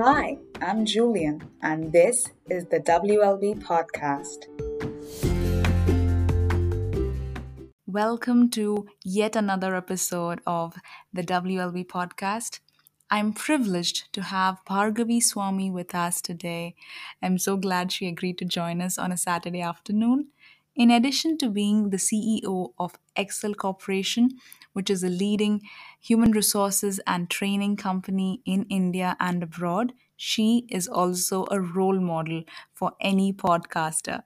[0.00, 4.46] Hi, I'm Julian, and this is the WLB Podcast.
[7.84, 10.76] Welcome to yet another episode of
[11.12, 12.60] the WLB Podcast.
[13.10, 16.76] I'm privileged to have Bhargavi Swami with us today.
[17.20, 20.28] I'm so glad she agreed to join us on a Saturday afternoon.
[20.76, 24.38] In addition to being the CEO of Excel Corporation,
[24.74, 25.62] which is a leading
[26.00, 32.44] human resources and training company in India and abroad, she is also a role model
[32.72, 34.22] for any podcaster.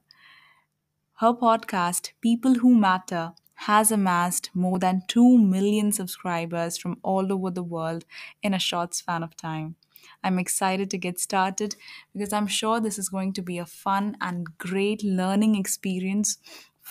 [1.15, 7.51] Her podcast, People Who Matter, has amassed more than 2 million subscribers from all over
[7.51, 8.05] the world
[8.43, 9.77] in a short span of time.
[10.23, 11.77] I'm excited to get started
[12.13, 16.37] because I'm sure this is going to be a fun and great learning experience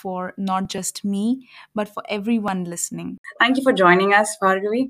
[0.02, 3.18] for not just me, but for everyone listening.
[3.40, 4.90] Thank you for joining us, Bhargavi.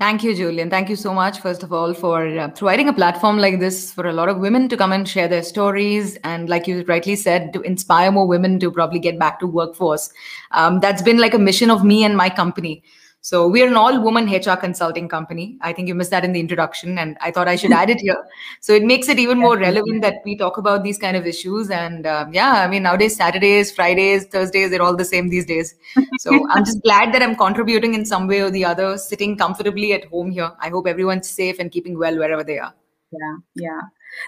[0.00, 0.70] Thank you, Julian.
[0.70, 4.06] Thank you so much, first of all, for uh, providing a platform like this for
[4.06, 6.16] a lot of women to come and share their stories.
[6.24, 10.10] And like you rightly said, to inspire more women to probably get back to workforce.
[10.52, 12.82] Um, that's been like a mission of me and my company.
[13.22, 15.58] So we are an all-woman HR consulting company.
[15.60, 18.00] I think you missed that in the introduction, and I thought I should add it
[18.00, 18.16] here.
[18.60, 21.70] So it makes it even more relevant that we talk about these kind of issues.
[21.70, 25.74] And um, yeah, I mean nowadays Saturdays, Fridays, Thursdays, they're all the same these days.
[26.18, 29.92] So I'm just glad that I'm contributing in some way or the other, sitting comfortably
[29.92, 30.52] at home here.
[30.58, 32.74] I hope everyone's safe and keeping well wherever they are.
[33.12, 33.80] Yeah, yeah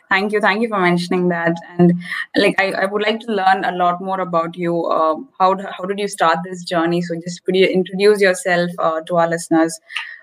[0.09, 0.41] thank you.
[0.41, 1.57] Thank you for mentioning that.
[1.79, 1.95] And
[2.37, 4.85] like i, I would like to learn a lot more about you.
[4.87, 7.03] Uh, how, how did you start this journey?
[7.03, 9.79] So just could you introduce yourself uh, to our listeners?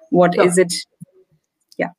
[0.09, 0.45] What sure.
[0.45, 0.73] is it
[1.79, 1.91] yeah.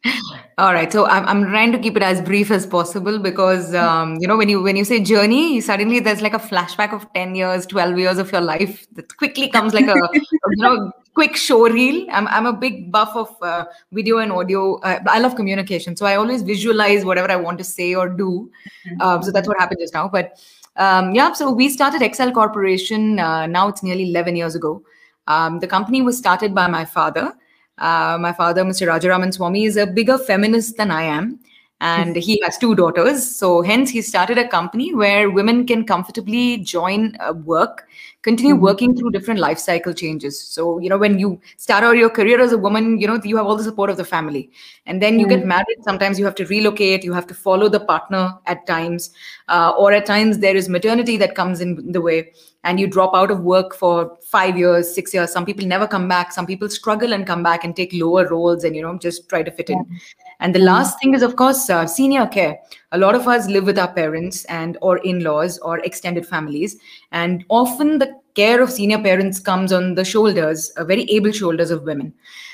[0.58, 0.92] All right.
[0.92, 4.36] So I'm, I'm trying to keep it as brief as possible because um, you know
[4.36, 7.98] when you when you say journey suddenly there's like a flashback of 10 years 12
[7.98, 12.06] years of your life that quickly comes like a you know quick show reel.
[12.12, 14.76] I'm, I'm a big buff of uh, video and audio.
[14.80, 18.50] Uh, i love communication so i always visualize whatever i want to say or do.
[18.86, 19.00] Mm-hmm.
[19.00, 20.08] uh, so that's what happened just now.
[20.08, 20.38] But
[20.76, 24.82] um, yeah so we started excel corporation uh, now it's nearly 11 years ago.
[25.26, 27.32] Um, the company was started by my father
[27.80, 28.86] uh, my father, Mr.
[28.86, 31.40] Rajaraman Swami, is a bigger feminist than I am.
[31.82, 33.24] And he has two daughters.
[33.24, 37.88] So, hence, he started a company where women can comfortably join uh, work,
[38.20, 38.64] continue mm-hmm.
[38.64, 40.38] working through different life cycle changes.
[40.38, 43.38] So, you know, when you start out your career as a woman, you know, you
[43.38, 44.50] have all the support of the family.
[44.84, 45.36] And then you mm-hmm.
[45.36, 45.78] get married.
[45.80, 49.10] Sometimes you have to relocate, you have to follow the partner at times,
[49.48, 52.30] uh, or at times there is maternity that comes in the way
[52.64, 56.08] and you drop out of work for five years six years some people never come
[56.08, 56.32] back.
[56.32, 59.42] Some people struggle and come back and take lower roles and you know just try
[59.42, 60.00] to fit in.
[60.40, 62.58] And the last thing is of course uh, senior care.
[62.92, 66.76] A lot of us live with our parents and or in-laws or extended families
[67.12, 71.70] and often the care of senior parents comes on the shoulders uh, very able shoulders
[71.70, 72.12] of women.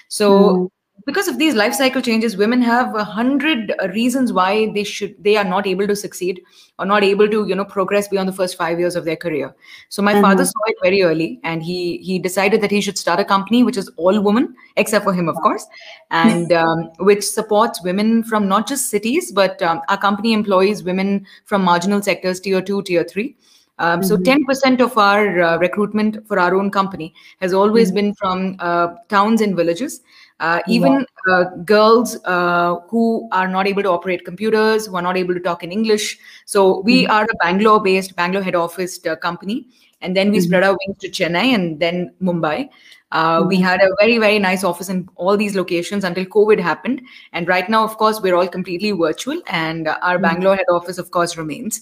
[0.08, 0.70] So mm
[1.06, 5.36] because of these life cycle changes women have a hundred reasons why they should they
[5.36, 6.42] are not able to succeed
[6.78, 9.54] or not able to you know progress beyond the first five years of their career
[9.88, 10.22] so my mm-hmm.
[10.22, 13.62] father saw it very early and he he decided that he should start a company
[13.62, 15.66] which is all women except for him of course
[16.10, 21.26] and um, which supports women from not just cities but um, our company employs women
[21.44, 23.34] from marginal sectors tier 2 tier 3
[23.78, 24.08] um, mm-hmm.
[24.08, 27.94] So 10% of our uh, recruitment for our own company has always mm-hmm.
[27.94, 30.00] been from uh, towns and villages.
[30.38, 35.16] Uh, even uh, girls uh, who are not able to operate computers, who are not
[35.16, 36.18] able to talk in English.
[36.44, 37.10] So we mm-hmm.
[37.10, 39.66] are a Bangalore-based, Bangalore head office uh, company,
[40.02, 40.44] and then we mm-hmm.
[40.44, 42.68] spread our wings to Chennai and then Mumbai.
[43.12, 43.48] Uh, mm-hmm.
[43.48, 47.00] We had a very very nice office in all these locations until COVID happened,
[47.32, 50.22] and right now, of course, we're all completely virtual, and our mm-hmm.
[50.22, 51.80] Bangalore head office, of course, remains.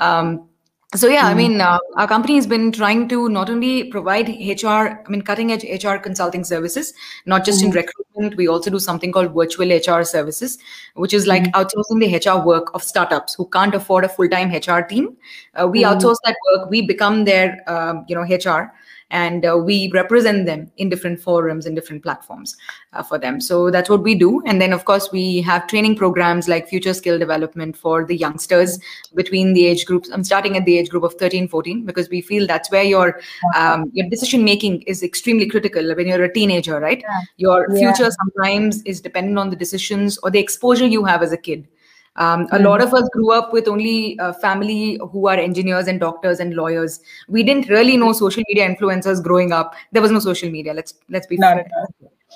[0.00, 0.48] Um,
[0.94, 1.36] so yeah, I mm.
[1.36, 5.50] mean, uh, our company has been trying to not only provide HR, I mean, cutting
[5.50, 6.92] edge HR consulting services,
[7.24, 7.66] not just mm.
[7.66, 8.36] in recruitment.
[8.36, 10.58] We also do something called virtual HR services,
[10.94, 11.52] which is like mm.
[11.52, 15.16] outsourcing the HR work of startups who can't afford a full time HR team.
[15.54, 15.90] Uh, we mm.
[15.90, 16.68] outsource that work.
[16.68, 18.72] We become their, um, you know, HR
[19.12, 22.56] and uh, we represent them in different forums and different platforms
[22.94, 23.40] uh, for them.
[23.40, 24.42] So that's what we do.
[24.46, 28.78] And then of course we have training programs like future skill development for the youngsters
[29.14, 30.10] between the age groups.
[30.10, 33.20] I'm starting at the age group of 13 14 because we feel that's where your
[33.54, 37.02] um, your decision making is extremely critical when you're a teenager right?
[37.02, 37.20] Yeah.
[37.36, 38.10] your future yeah.
[38.10, 41.68] sometimes is dependent on the decisions or the exposure you have as a kid
[42.16, 45.98] um, a lot of us grew up with only uh, family who are engineers and
[45.98, 47.00] doctors and lawyers.
[47.28, 49.74] We didn't really know social media influencers growing up.
[49.92, 50.74] There was no social media.
[50.74, 51.66] Let's let's be fair.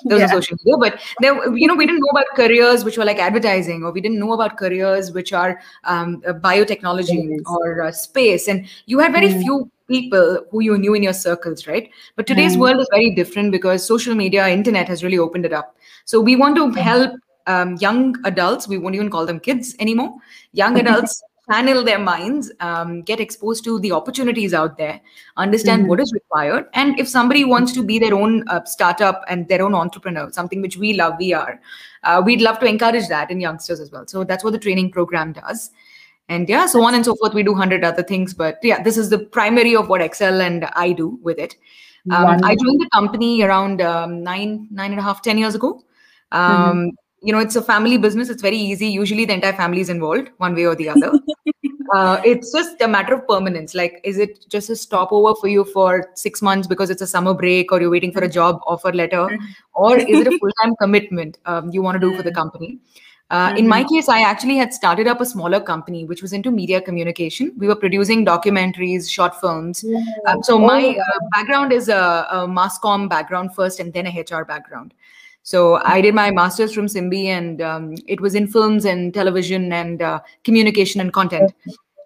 [0.05, 0.27] There was yeah.
[0.27, 3.17] no social media, but there, you know, we didn't know about careers which were like
[3.17, 7.39] advertising, or we didn't know about careers which are um, uh, biotechnology yes.
[7.47, 8.47] or uh, space.
[8.47, 9.41] And you had very mm.
[9.41, 11.89] few people who you knew in your circles, right?
[12.15, 12.59] But today's mm.
[12.59, 15.75] world is very different because social media, internet has really opened it up.
[16.05, 17.13] So we want to help
[17.47, 20.15] um, young adults, we won't even call them kids anymore,
[20.53, 24.99] young adults channel their minds, um, get exposed to the opportunities out there,
[25.37, 25.87] understand Mhm.
[25.87, 26.65] what is required.
[26.73, 30.61] And if somebody wants to be their own uh, startup and their own entrepreneur, something
[30.61, 31.59] which we love, we are,
[32.03, 34.05] uh, we'd love to encourage that in youngsters as well.
[34.07, 35.71] So that's what the training program does.
[36.29, 37.33] And yeah, so on and so forth.
[37.33, 38.33] We do 100 other things.
[38.33, 41.55] But yeah, this is the primary of what Excel and I do with it.
[42.11, 45.83] Um, I joined the company around um, nine, nine and a half, ten years ago.
[46.31, 46.91] Um,
[47.21, 48.29] You know, it's a family business.
[48.29, 48.87] It's very easy.
[48.87, 51.11] Usually, the entire family is involved, one way or the other.
[51.93, 53.73] uh, it's just a matter of permanence.
[53.73, 57.33] Like, is it just a stopover for you for six months because it's a summer
[57.33, 59.27] break, or you're waiting for a job offer letter,
[59.73, 62.79] or is it a full time commitment um, you want to do for the company?
[63.29, 66.49] Uh, In my case, I actually had started up a smaller company which was into
[66.49, 67.51] media communication.
[67.57, 69.83] We were producing documentaries, short films.
[70.27, 74.21] Um, so my uh, background is a, a mass comm background first, and then a
[74.21, 74.93] HR background.
[75.47, 79.71] So I did my master's from Symbi, and um, it was in films and television
[79.71, 81.53] and uh, communication and content.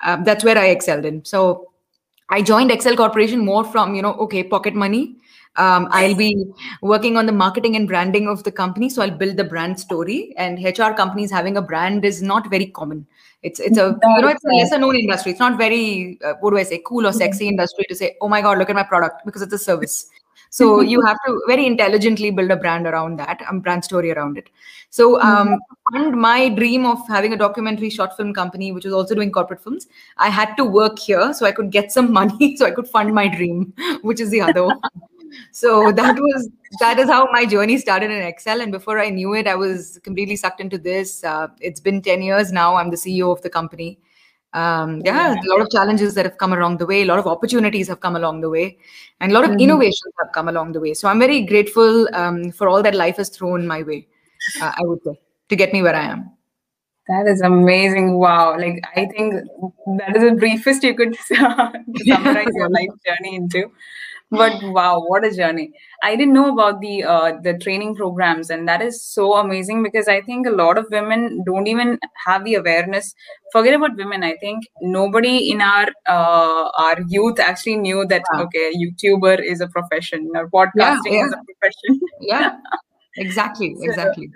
[0.04, 1.26] Um, that's where I excelled in.
[1.26, 1.72] So
[2.30, 5.16] I joined Excel Corporation more from you know okay pocket money.
[5.56, 6.46] Um, I'll be
[6.84, 10.36] working on the marketing and branding of the company, so I'll build the brand story.
[10.38, 13.08] And HR companies having a brand is not very common.
[13.42, 15.32] It's it's a you know it's a lesser known industry.
[15.32, 18.30] It's not very uh, what do I say cool or sexy industry to say oh
[18.30, 20.12] my god look at my product because it's a service.
[20.54, 24.38] So you have to very intelligently build a brand around that, a brand story around
[24.38, 24.50] it.
[24.90, 28.94] So um, to fund my dream of having a documentary short film company, which was
[28.94, 29.88] also doing corporate films,
[30.18, 33.16] I had to work here so I could get some money so I could fund
[33.16, 34.82] my dream, which is the other one.
[35.54, 36.50] So that was
[36.82, 38.60] that is how my journey started in Excel.
[38.60, 41.24] And before I knew it, I was completely sucked into this.
[41.24, 42.76] Uh, it's been ten years now.
[42.76, 44.00] I'm the CEO of the company.
[44.54, 47.04] Um, yeah, a lot of challenges that have come along the way.
[47.04, 48.78] A lot of opportunities have come along the way,
[49.22, 49.60] and a lot of Mhm.
[49.62, 50.94] innovations have come along the way.
[50.94, 54.08] So I'm very grateful um, for all that life has thrown my way.
[54.62, 55.20] Uh, I would say
[55.50, 56.30] to get me where I am.
[57.08, 58.20] That is amazing.
[58.20, 58.58] Wow.
[58.58, 59.34] Like, I think
[60.00, 63.72] that is the briefest you could summarize your life journey into.
[64.32, 65.72] But wow, what a journey.
[66.04, 70.08] I didn't know about the uh, the training programs, and that is so amazing because
[70.08, 73.14] I think a lot of women don't even have the awareness.
[73.52, 74.24] Forget about women.
[74.24, 78.42] I think nobody in our uh, our youth actually knew that Yeah.
[78.44, 81.26] okay, YouTuber is a profession or podcasting yeah.
[81.26, 82.00] is a profession.
[82.22, 82.56] Yeah,
[83.18, 84.30] exactly, So- exactly.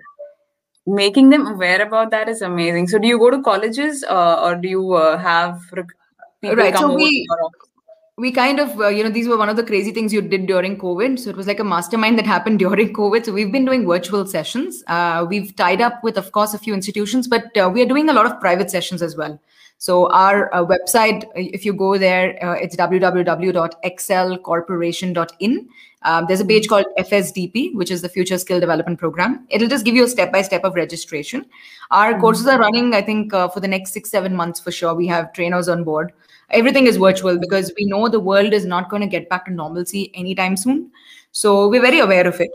[0.86, 2.88] making them aware about that is amazing.
[2.88, 5.96] So, do you go to colleges uh, or do you uh, have rec-
[6.42, 7.70] people Right, come so we- to your office?
[8.18, 10.48] We kind of uh, you know these were one of the crazy things you did
[10.48, 11.20] during covid.
[11.20, 13.26] So it was like a mastermind that happened during covid.
[13.26, 14.86] So we've been doing virtual sessions.
[14.88, 18.10] Uh, we've tied up with of course a few institutions but uh, we are doing
[18.10, 19.38] a lot of private sessions as well.
[19.78, 25.70] So our uh, website if you go there uh, it's www.excelcorporation.in
[26.04, 29.46] um, there's a page called fsdp which is the future skill development program.
[29.50, 31.46] It'll just give you a step by step of registration.
[31.92, 34.96] Our courses are running i think uh, for the next six seven months for sure.
[34.96, 36.14] We have trainers on board
[36.50, 39.52] everything is virtual because we know the world is not going to get back to
[39.52, 40.92] normalcy anytime soon.
[41.32, 42.52] So we're very aware of it.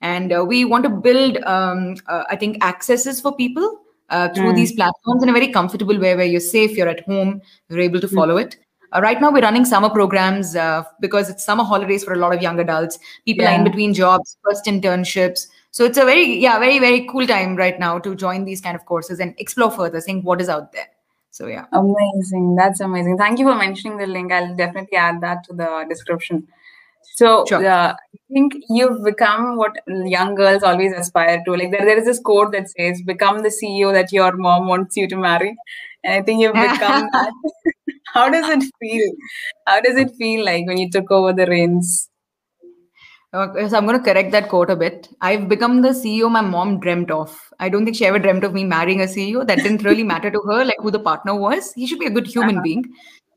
[0.00, 3.80] And uh, we want to build um, uh, i think accesses for people
[4.10, 4.56] uh, through Mm.
[4.56, 8.00] these platforms in a very comfortable way where you're safe you're at home you're able
[8.00, 8.14] to Mm.
[8.14, 8.56] follow it.
[8.92, 12.34] Uh, right now we're running summer programs uh, because it's summer holidays for a lot
[12.34, 12.98] of young adults.
[13.24, 15.46] People are in between jobs first internships.
[15.70, 18.76] So it's a very yeah very very cool time right now to join these kind
[18.76, 20.88] of courses and explore further think what is out there
[21.36, 22.54] so yeah Amazing.
[22.56, 23.16] That's amazing.
[23.18, 24.32] Thank you for mentioning the link.
[24.32, 26.46] I'll definitely add that to the description.
[27.16, 27.64] So, Sure.
[27.64, 29.76] uh, I think you've become what
[30.16, 31.52] young girls always aspire to.
[31.52, 34.96] Like, there, there is this quote that says, Become the CEO that your mom wants
[34.96, 35.56] you to marry.
[36.04, 37.32] And I think you've become that.
[38.14, 39.12] How does it feel?
[39.66, 42.10] How does it feel like when you took over the reins?
[43.34, 45.08] Okay, so I'm going to correct that quote a bit.
[45.20, 47.36] I've become the CEO my mom dreamt of.
[47.58, 49.44] I don't think she ever dreamt of me marrying a CEO.
[49.44, 51.72] That didn't really matter to her, like who the partner was.
[51.72, 52.62] He should be a good human Uh-huh.
[52.62, 52.84] being.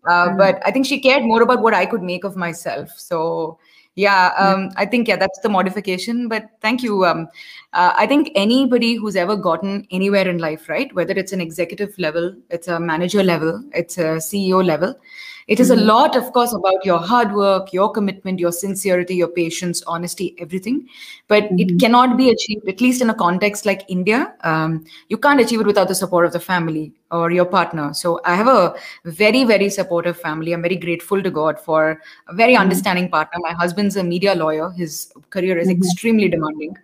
[0.08, 0.38] Uh, Mhm.
[0.38, 2.92] But I think she cared more about what I could make of myself.
[2.96, 3.58] So,
[3.96, 6.28] yeah, um, I think, yeah, that's the modification.
[6.28, 7.04] But thank you.
[7.04, 7.28] Um,
[7.74, 10.94] uh, I think anybody who's ever gotten anywhere in life, right?
[10.94, 14.94] Whether it's an executive level, it's a manager level, it's a CEO level,
[15.48, 15.86] it is a Mhm.
[15.86, 20.88] lot, of course, about your hard work, your commitment, your sincerity, your patience, honesty, everything.
[21.28, 21.80] But it Mhm.
[21.80, 24.34] cannot be achieved, at least in a context like India.
[24.44, 27.94] Um, you can't achieve it without the support of the family or your partner.
[27.94, 28.76] So I have a
[29.06, 30.52] very, very supportive family.
[30.52, 32.60] I'm very grateful to God for a very Mhm.
[32.60, 33.40] understanding partner.
[33.40, 34.70] My husband's a media lawyer.
[34.72, 35.78] His career is Mhm.
[35.78, 36.78] extremely demanding.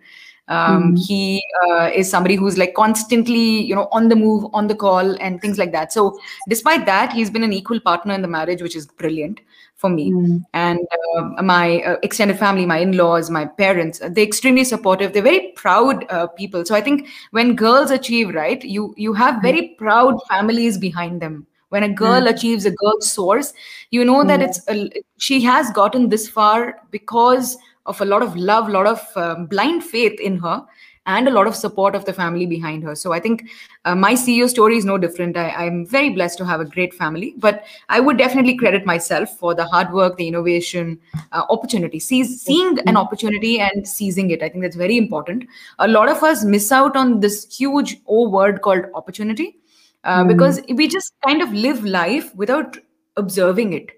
[0.48, 1.06] Um, mm.
[1.06, 5.16] he uh, is somebody who's like constantly you know on the move on the call
[5.20, 5.92] and things like that.
[5.92, 9.40] So despite that he's been an equal partner in the marriage which is brilliant
[9.76, 10.12] for me.
[10.12, 10.42] Mm.
[10.52, 10.80] and
[11.16, 15.12] uh, my uh, extended family my in-laws my parents they're extremely supportive.
[15.12, 16.64] They're very proud uh, people.
[16.64, 21.46] So i think when girls achieve right you you have very proud families behind them.
[21.70, 22.30] When a girl mm.
[22.32, 23.52] achieves a girl source
[23.90, 28.36] you know that it's a, she has gotten this far because of a lot of
[28.36, 30.64] love, a lot of um, blind faith in her,
[31.06, 32.94] and a lot of support of the family behind her.
[32.94, 33.48] So I think
[33.84, 35.36] uh, my CEO story is no different.
[35.36, 39.36] I, am very blessed to have a great family, but I would definitely credit myself
[39.38, 40.98] for the hard work, the innovation,
[41.32, 44.42] uh, opportunity, Seize, seeing an opportunity and seizing it.
[44.42, 45.44] I think that's very important.
[45.78, 49.58] A lot of us miss out on this huge O word called opportunity
[50.04, 50.28] uh, mm.
[50.28, 52.78] because we just kind of live life without
[53.16, 53.90] observing it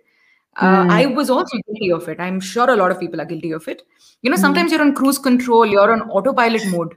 [0.58, 0.90] uh, mm.
[0.90, 2.18] I was also guilty of it.
[2.18, 3.82] I'm sure a lot of people are guilty of it.
[4.22, 4.72] You know, sometimes mm.
[4.76, 6.94] you're on cruise control, you're on autopilot mode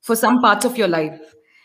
[0.00, 1.20] for some parts of your life.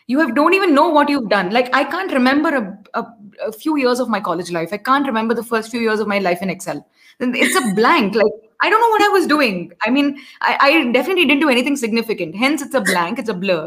[0.06, 1.50] You have don't even know what you've done.
[1.50, 2.50] Like I can't remember
[2.94, 3.06] a, a,
[3.46, 4.70] a few years of my college life.
[4.72, 6.86] I can't remember the first few years of my life in Excel.
[7.20, 8.14] It's a blank.
[8.14, 8.32] Like
[8.62, 9.72] I don't know what I was doing.
[9.82, 12.36] I mean, I, I definitely didn't do anything significant.
[12.36, 13.18] Hence, it's a blank.
[13.18, 13.66] It's a blur.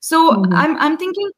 [0.00, 0.52] So mm.
[0.54, 1.30] I'm I'm thinking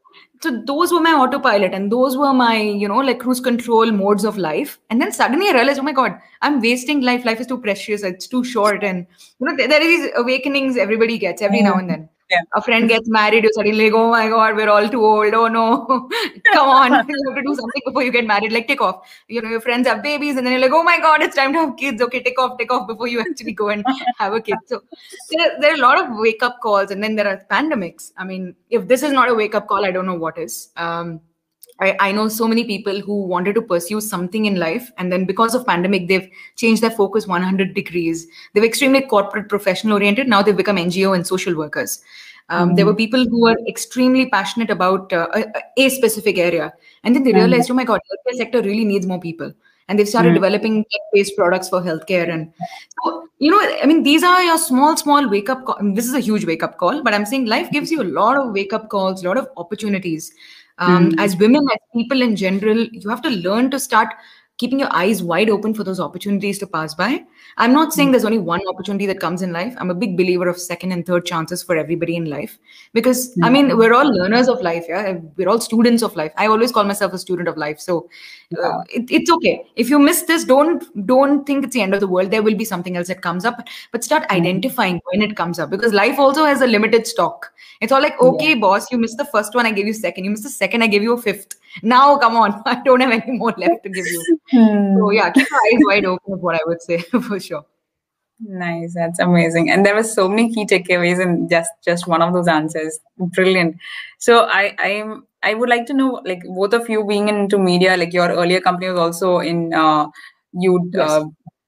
[0.42, 4.25] so those were my autopilot and those were my you know like cruise control modes
[4.25, 4.78] of life.
[4.90, 7.25] And then suddenly i realized oh my god i'm wasting life.
[7.25, 8.02] Life is too precious.
[8.02, 8.82] It's too short.
[8.82, 9.06] And
[9.38, 12.40] you know there, there are these awakenings everybody gets every now and then yeah.
[12.54, 15.34] a friend gets married, you suddenly like, oh my god, we're all too old.
[15.34, 15.86] Oh no,
[16.52, 18.52] come on, you have to do something before you get married.
[18.52, 19.08] Like take off.
[19.28, 21.52] You know, your friends have babies, and then you're like, oh my god, it's time
[21.52, 22.02] to have kids.
[22.02, 23.84] Okay, take off, take off before you actually go and
[24.18, 24.56] have a kid.
[24.66, 24.82] So
[25.30, 28.12] there, there are a lot of wake up calls, and then there are pandemics.
[28.16, 30.70] I mean, if this is not a wake up call, I don't know what is.
[30.76, 31.20] Um,
[31.80, 35.24] I, I, know so many people who wanted to pursue something in life and then
[35.24, 40.42] because of pandemic they've changed their focus 100 degrees they're extremely corporate professional oriented now
[40.42, 42.02] they've become ngo and social workers
[42.48, 42.76] um, mm-hmm.
[42.76, 45.44] there were people who were extremely passionate about uh, a,
[45.78, 46.72] a, specific area
[47.04, 47.40] and then they mm-hmm.
[47.40, 47.72] realized mm-hmm.
[47.72, 49.52] oh my god healthcare sector really needs more people
[49.88, 50.42] and they've started mm-hmm.
[50.42, 52.52] developing tech-based products for healthcare and
[53.02, 55.94] so you know i mean these are your small small wake up call I mean,
[55.94, 58.36] this is a huge wake up call but i'm saying life gives you a lot
[58.36, 60.32] of wake up calls a lot of opportunities
[60.78, 61.18] um, mm-hmm.
[61.18, 64.14] as women as people in general you have to learn to start
[64.62, 67.24] keeping your eyes wide open for those opportunities to pass by.
[67.56, 69.74] I'm not saying there's only one opportunity that comes in life.
[69.78, 72.58] I'm a big believer of second and third chances for everybody in life
[72.92, 74.84] because I mean, we're all learners of life.
[74.88, 75.18] Yeah.
[75.36, 76.32] We're all students of life.
[76.36, 77.80] I always call myself a student of life.
[77.80, 78.08] So
[78.54, 79.64] uh, it, it's okay.
[79.76, 82.30] If you miss this, don't, don't think it's the end of the world.
[82.30, 84.37] There will be something else that comes up, but start mm-hmm.
[84.37, 87.52] identifying when it comes up because life also has a limited stock.
[87.80, 88.61] It's all like, okay, yeah.
[88.61, 89.66] boss, you missed the first one.
[89.66, 90.25] I gave you second.
[90.25, 90.82] You missed the second.
[90.82, 93.88] I gave you a fifth now come on i don't have any more left to
[93.88, 94.97] give you hmm.
[94.97, 97.64] so yeah keep your eyes wide open is what i would say for sure
[98.40, 102.32] nice that's amazing and there were so many key takeaways in just just one of
[102.32, 103.76] those answers brilliant
[104.18, 107.96] so i i'm i would like to know like both of you being into media
[107.96, 110.06] like your earlier company was also in uh
[110.52, 111.11] you yes.
[111.11, 111.25] uh,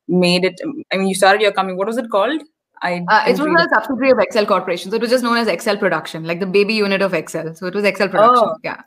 [0.09, 0.61] made it
[0.93, 2.43] i mean you started your company what was it called
[2.83, 5.49] I uh, it was a subsidiary of Excel Corporation, so it was just known as
[5.49, 7.55] Excel Production, like the baby unit of Excel.
[7.55, 8.49] So it was Excel Production.
[8.49, 8.83] Oh, yeah.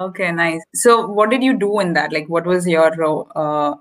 [0.00, 0.62] Okay, nice.
[0.74, 2.12] So, what did you do in that?
[2.12, 2.92] Like, what was your
[3.36, 3.74] uh,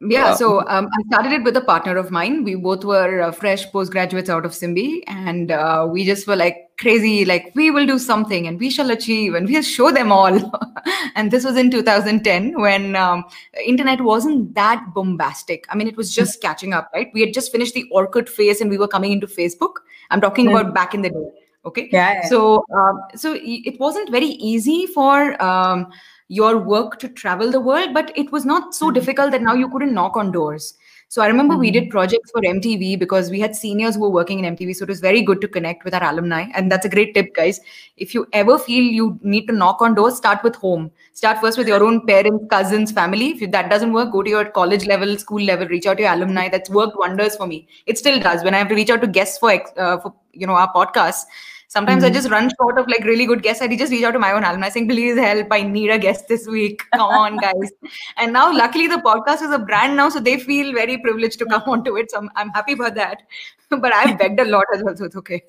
[0.00, 2.44] yeah, uh, so um, I started it with a partner of mine.
[2.44, 6.65] We both were uh, fresh postgraduates out of Symbi, and uh, we just were like
[6.78, 10.52] crazy, like we will do something and we shall achieve and we'll show them all.
[11.14, 13.24] and this was in 2010 when um,
[13.64, 15.66] internet wasn't that bombastic.
[15.68, 16.48] I mean, it was just mm-hmm.
[16.48, 17.10] catching up, right?
[17.14, 19.76] We had just finished the Orkut phase and we were coming into Facebook.
[20.10, 20.56] I'm talking mm-hmm.
[20.56, 21.30] about back in the day
[21.66, 22.28] okay yeah, yeah.
[22.28, 25.90] so um, so it wasn't very easy for um,
[26.28, 28.94] your work to travel the world but it was not so mm-hmm.
[28.94, 30.74] difficult that now you couldn't knock on doors
[31.08, 31.60] so i remember mm-hmm.
[31.60, 34.84] we did projects for mtv because we had seniors who were working in mtv so
[34.84, 36.46] it was very good to connect with our alumni.
[36.54, 37.60] And that's a great tip guys.
[37.96, 40.90] If you ever feel you need to knock on doors start with home.
[41.12, 43.28] Start first with your own parents cousins family.
[43.30, 46.12] If that doesn't work go to your college level school level reach out to your
[46.12, 46.48] alumni.
[46.48, 47.66] That's worked wonders for me.
[47.86, 48.44] It still does.
[48.44, 51.24] When i have to reach out to guests for, uh, for you know our podcasts
[51.68, 52.12] Sometimes mm-hmm.
[52.12, 53.60] I just run short of like really good guests.
[53.60, 55.48] I just reach out to my own alumni saying, please help.
[55.50, 56.82] I need a guest this week.
[56.94, 57.72] Come on, guys.
[58.16, 60.08] and now, luckily, the podcast is a brand now.
[60.08, 62.10] So they feel very privileged to come onto it.
[62.10, 63.22] So I'm, I'm happy for that.
[63.70, 64.96] but I've begged a lot as well.
[64.96, 65.42] So it's okay.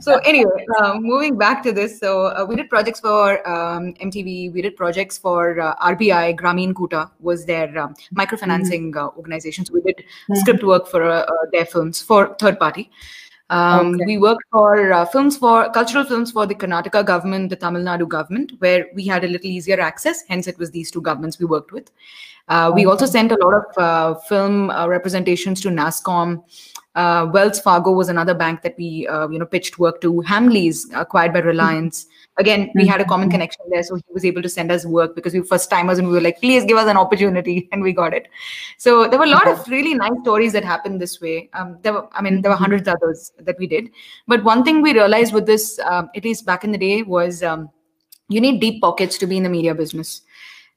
[0.00, 4.52] so anyway, uh, moving back to this, so uh, we did projects for um, MTV.
[4.52, 6.38] We did projects for uh, RBI.
[6.38, 9.18] Grameen Koota was their um, microfinancing mm-hmm.
[9.18, 9.64] organization.
[9.64, 10.34] So we did mm-hmm.
[10.36, 12.90] script work for uh, uh, their films for third party.
[13.52, 14.04] Um, okay.
[14.06, 18.08] We worked for uh, films for cultural films for the Karnataka government, the Tamil Nadu
[18.08, 20.22] government, where we had a little easier access.
[20.26, 21.90] Hence, it was these two governments we worked with.
[22.48, 26.42] Uh, we also sent a lot of uh, film uh, representations to NASSCOM.
[26.94, 30.22] Uh, Wells Fargo was another bank that we uh, you know pitched work to.
[30.26, 32.06] Hamleys acquired by Reliance.
[32.38, 35.14] Again, we had a common connection there, so he was able to send us work
[35.14, 37.82] because we were first timers and we were like, please give us an opportunity, and
[37.82, 38.28] we got it.
[38.78, 41.50] So there were a lot of really nice stories that happened this way.
[41.52, 43.90] Um, there were, I mean, there were hundreds of others that we did.
[44.26, 47.42] But one thing we realized with this, um, at least back in the day, was
[47.42, 47.70] um,
[48.28, 50.22] you need deep pockets to be in the media business.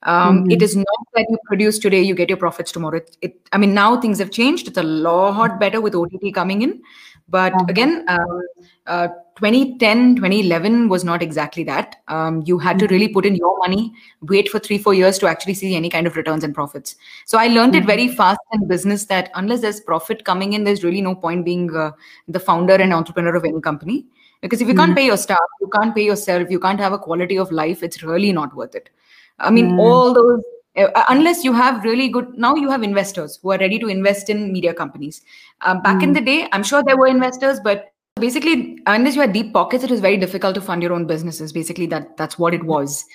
[0.04, 0.54] Um, Mhm.
[0.54, 0.86] It is not
[1.16, 2.98] that you produce today, you get your profits tomorrow.
[2.98, 4.68] It, it, I mean, now things have changed.
[4.68, 6.82] It's a lot better with OTT coming in.
[7.28, 7.66] But Uh-huh.
[7.70, 8.42] again, um,
[8.86, 11.98] uh, 2010, 2011 was not exactly that.
[12.08, 15.28] Um, you had to really put in your money, wait for three, four years to
[15.28, 16.96] actually see any kind of returns and profits.
[17.26, 20.84] So I learned it very fast in business that unless there's profit coming in, there's
[20.84, 21.92] really no point being uh,
[22.28, 24.06] the founder and entrepreneur of any company.
[24.42, 27.00] Because if you can't pay your staff, you can't pay yourself, you can't have a
[27.00, 28.92] quality of life, it's really not worth it.
[29.40, 30.44] I mean, all those,
[30.76, 34.52] unless you have really good, now you have investors who are ready to invest in
[34.52, 35.22] media companies.
[35.62, 39.34] Um, back in the day, I'm sure there were investors, but basically, unless you had
[39.34, 41.52] deep pockets, it was very difficult to fund your own businesses.
[41.54, 43.06] Basically, that that's what it was.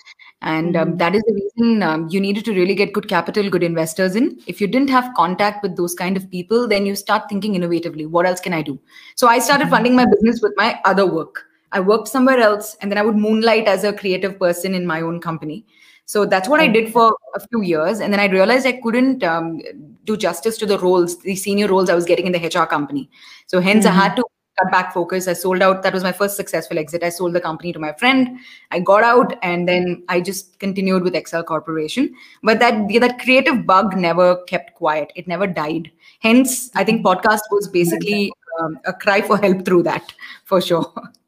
[0.42, 3.62] And um, that is the reason um, you needed to really get good capital, good
[3.62, 4.40] investors in.
[4.46, 8.08] If you didn't have contact with those kind of people, then you start thinking innovatively.
[8.08, 8.80] What else can I do?
[9.16, 11.44] So I started funding my business with my other work.
[11.72, 15.02] I worked somewhere else, and then I would moonlight as a creative person in my
[15.02, 15.66] own company.
[16.10, 18.00] So that's what I did for a few years.
[18.00, 19.60] And then I realized I couldn't um,
[20.02, 23.08] do justice to the roles, the senior roles I was getting in the HR company.
[23.46, 24.24] So hence I had to
[24.58, 25.28] cut back focus.
[25.28, 25.84] I sold out.
[25.84, 27.04] That was my first successful exit.
[27.04, 28.40] I sold the company to my friend.
[28.72, 32.12] I got out and then I just continued with Excel Corporation.
[32.42, 35.12] But that, that creative bug never kept quiet.
[35.14, 35.92] It never died.
[36.18, 40.12] Hence, I think podcast was basically um, a cry for help through that,
[40.44, 40.92] for sure.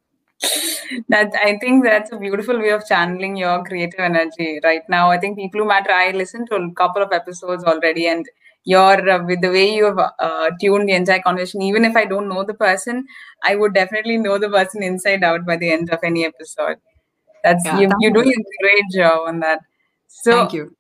[1.08, 5.10] that I think that's a beautiful way of channeling your creative energy right now.
[5.10, 5.92] I think people who matter.
[5.92, 8.26] I listened to a couple of episodes already, and
[8.64, 11.62] your uh, with the way you have uh, tuned the entire conversation.
[11.62, 13.06] Even if I don't know the person,
[13.44, 16.76] I would definitely know the person inside out by the end of any episode.
[17.44, 17.90] That's Yeah, you.
[18.00, 19.60] You're doing a great job on that.
[20.08, 20.76] So Thank you.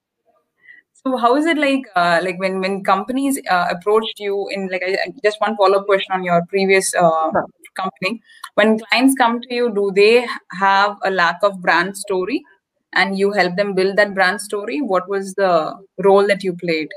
[1.04, 4.82] so how is it like uh, like when when companies uh, approached you in like
[4.86, 7.30] I, just one follow up question on your previous uh,
[7.74, 8.20] company
[8.54, 12.42] when clients come to you do they have a lack of brand story?
[12.94, 14.82] And you help them build that brand story?
[14.82, 16.90] What was the role that you played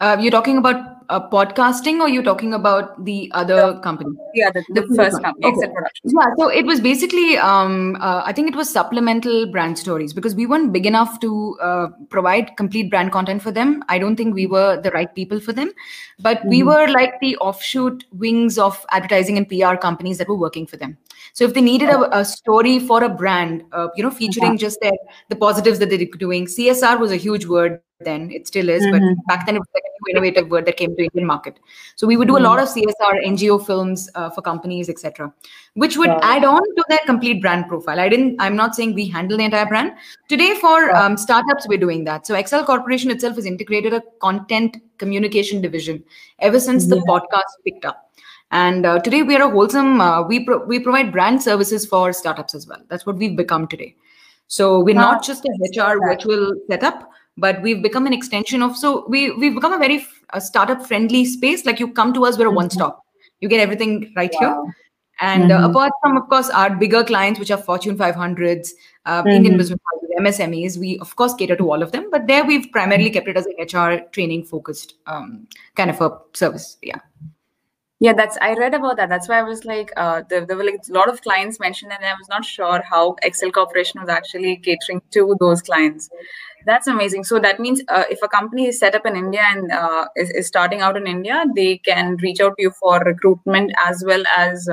[0.00, 4.10] Uh, you're talking about uh, podcasting or you're talking about the other company?
[4.34, 5.22] yeah the, the The first one.
[5.24, 5.68] company Okay.
[6.04, 10.34] Yeah, so it was basically, um, uh, I think it was supplemental brand stories because
[10.34, 13.82] we weren't big enough to uh, provide complete brand content for them.
[13.88, 15.72] I don't think we were the right people for them,
[16.20, 16.66] but we Mhm.
[16.66, 20.96] were like the offshoot wings of advertising and PR companies that were working for them.
[21.38, 24.80] So if they needed a, a story for a brand, uh, you know, featuring just
[24.80, 24.96] their,
[25.28, 28.32] the positives that they're doing, CSR was a huge word then.
[28.32, 28.92] It still is, Mhm.
[28.94, 31.60] but back then it was like a new innovative word that came to Indian market.
[31.94, 35.32] So we would do a lot of CSR, NGO films uh, for companies, etc
[35.74, 36.18] which would it.
[36.22, 38.00] add on to their complete brand profile.
[38.00, 39.92] I didn't, I'm not saying we handle the entire brand.
[40.28, 42.26] Today, for Got um, startups, we're doing that.
[42.26, 46.02] So, Excel Corporation itself has integrated a content communication division
[46.40, 48.07] ever since the podcast picked up.
[48.50, 52.12] And uh, today, we are a wholesome, uh, we, pro- we provide brand services for
[52.12, 52.80] startups as well.
[52.88, 53.94] That's what we've become today.
[54.46, 55.12] So, we're Wow.
[55.12, 57.10] not just a HR virtual setup.
[57.40, 60.84] But we've become an extension of so we we've become a very f- a startup
[60.84, 61.64] friendly space.
[61.64, 63.04] Like you come to us, we're a one stop.
[63.38, 64.56] You get everything right here.
[65.20, 65.70] And uh, Mhm.
[65.70, 68.72] apart from, of course, our bigger clients, which are Fortune 500s,
[69.06, 69.32] uh, Mhm.
[69.36, 72.08] Indian business houses, MSMEs, we of course cater to all of them.
[72.10, 76.18] But there we've primarily kept it as an HR training focused um, kind of a
[76.32, 76.76] service.
[76.82, 76.98] Yeah.
[78.00, 79.08] Yeah, that's I read about that.
[79.08, 81.90] That's why I was like, uh, there, there were like a lot of clients mentioned,
[81.92, 86.08] and I was not sure how Excel Corporation was actually catering to those clients.
[86.64, 87.24] That's amazing.
[87.24, 90.30] So that means uh, if a company is set up in India and uh, is,
[90.30, 94.22] is starting out in India, they can reach out to you for recruitment as well
[94.36, 94.68] as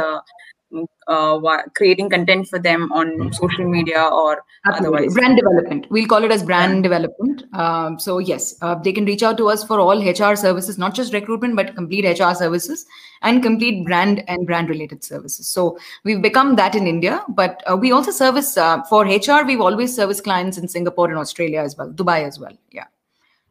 [1.08, 4.98] uh, creating content for them on social media or Absolutely.
[4.98, 5.14] otherwise.
[5.14, 5.88] Brand development.
[5.90, 7.44] We'll call it as brand development.
[7.54, 10.96] Um, so yes, uh, they can reach out to us for all HR services, not
[10.96, 12.86] just recruitment, but complete HR services
[13.22, 15.48] and complete brand and brand related services.
[15.48, 19.46] So we've become that in India, but uh, we also service uh, for HR.
[19.46, 22.54] We've always serviced clients in Singapore and Australia as well, Dubai as well.
[22.72, 22.86] Yeah.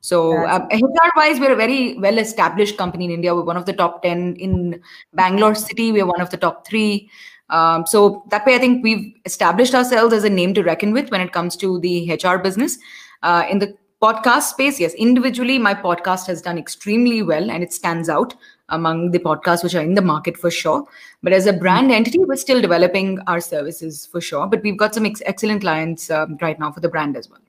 [0.04, 3.34] So um, HR wise, we're a very well established company in India.
[3.34, 4.82] We're one of the top 10 in
[5.14, 5.92] Bangalore city.
[5.92, 7.08] We're one of the top three.
[7.48, 11.10] Um, so that way, I think we've established ourselves as a name to reckon with
[11.10, 12.76] when it comes to the HR business.
[13.22, 17.72] Uh, in the podcast space, yes, individually, my podcast has done extremely well and it
[17.72, 18.34] stands out
[18.68, 20.86] among the podcasts which are in the market for sure.
[21.22, 24.46] But as a brand entity, we're still developing our services for sure.
[24.48, 27.40] But we've got some ex- excellent clients um, right now for the brand as well.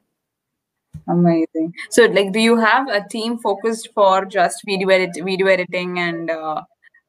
[1.08, 1.74] Amazing.
[1.90, 6.30] So, like, do you have a team focused for just video edit, video editing, and
[6.30, 6.64] uh,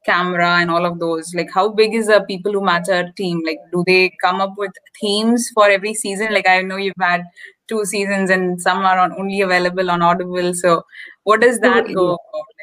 [0.05, 1.33] camera and all of those?
[1.33, 3.41] Like, how big is the People Who Matter team?
[3.45, 4.71] Like, do they come up with
[5.01, 6.33] themes for every season?
[6.33, 7.23] Like, I know you've had
[7.67, 10.53] two seasons, and some are on, only available on Audible.
[10.53, 10.83] So,
[11.23, 12.13] what does that go?
[12.13, 12.56] About?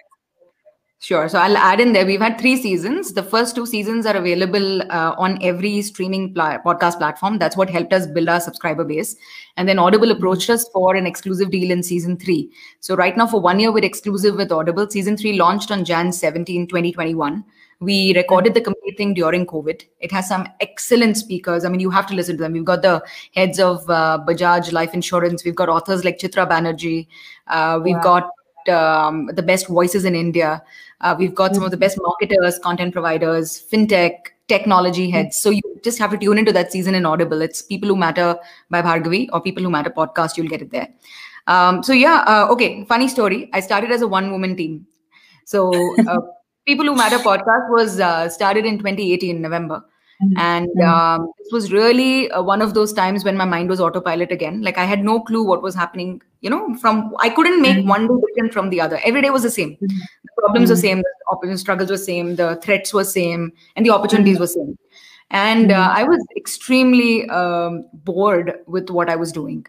[1.05, 1.29] Sure.
[1.29, 2.07] So I'll add in there.
[2.07, 3.13] We've had three seasons.
[3.13, 7.37] The first two seasons are available uh, on every streaming pl- podcast platform.
[7.37, 9.15] That's what helped us build our subscriber base.
[9.59, 12.51] And then Audible approached us for an exclusive deal in season three.
[12.81, 14.89] So right now, for one year, we're exclusive with Audible.
[14.89, 17.45] Season three launched on Jan 17, 2021.
[17.81, 19.83] We recorded the complete thing during COVID.
[20.01, 21.67] It has some excellent speakers.
[21.67, 22.55] I mean, you have to listen to them.
[22.55, 25.45] We've got the heads of uh, Bajaj Life Insurance.
[25.45, 27.09] We've got authors like Chitra Banerjee.
[27.47, 28.03] Uh, we've wow.
[28.03, 28.31] got
[28.69, 30.63] um, the best voices in India.
[31.01, 34.13] Uh, we've got some of the best marketers, content providers, fintech,
[34.49, 35.41] technology heads.
[35.41, 37.41] So you just have to tune into that season in Audible.
[37.43, 38.39] It's People Who Matter
[38.71, 40.37] by Bhargavi or People Who Matter podcast.
[40.37, 40.89] You'll get it there.
[41.47, 42.85] Um, so yeah, uh, okay.
[42.85, 43.51] Funny story.
[43.53, 44.87] I started as a one-woman team.
[45.45, 46.21] So uh,
[46.67, 49.85] People Who Matter podcast was uh, started in 2018 in November.
[50.23, 50.39] Mm-hmm.
[50.39, 51.23] And mm-hmm.
[51.23, 54.63] um, this was really uh, one of those times when my mind was autopilot again.
[54.63, 56.23] Like I had no clue what was happening.
[56.41, 57.89] You know, from I couldn't make mm-hmm.
[57.89, 59.01] one day different from the other.
[59.05, 59.77] Every day was the same.
[59.81, 59.89] The
[60.39, 61.03] problems were same.
[61.43, 62.37] The struggles were same.
[62.37, 64.79] The threats were same, and the opportunities were same.
[65.31, 69.67] And uh, I was extremely um, bored with what I was doing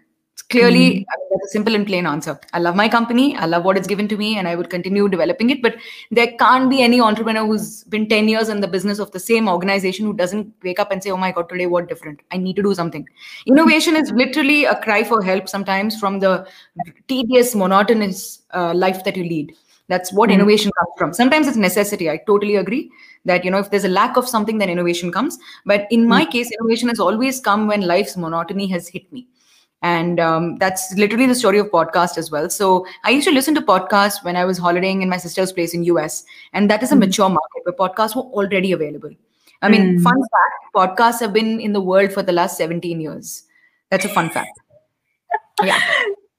[0.50, 1.14] clearly mm-hmm.
[1.14, 2.40] I mean, that's a simple and plain answer.
[2.54, 5.08] I love my company i love what it's given to me and i would continue
[5.08, 5.76] developing it but
[6.12, 9.48] there can't be any entrepreneur who's been 10 years in the business of the same
[9.48, 12.22] organization who doesn't wake up and say oh my god today what different?
[12.32, 13.08] I need to do something.
[13.46, 16.48] Innovation is literally a cry for help sometimes from the
[17.08, 19.54] tedious monotonous uh, life that you lead.
[19.88, 20.40] That's what mm-hmm.
[20.40, 21.14] innovation comes from.
[21.14, 22.10] Sometimes it's necessity.
[22.10, 22.92] I totally agree
[23.26, 25.38] that you know if there's a lack of something then innovation comes.
[25.66, 26.32] But in my mm-hmm.
[26.32, 29.28] case innovation has always come when life's monotony has hit me
[29.86, 32.50] and um, that's literally the story of podcast as well.
[32.50, 35.76] So i used to listen to podcasts when i was holidaying in my sister's place
[35.80, 37.06] in us and that is a mm.
[37.06, 39.16] mature market where podcasts were already available.
[39.62, 40.04] I mean mm.
[40.08, 43.44] fun fact podcasts have been in the world for the last 17 years.
[43.92, 44.60] That's a fun fact.
[45.64, 45.80] Yeah.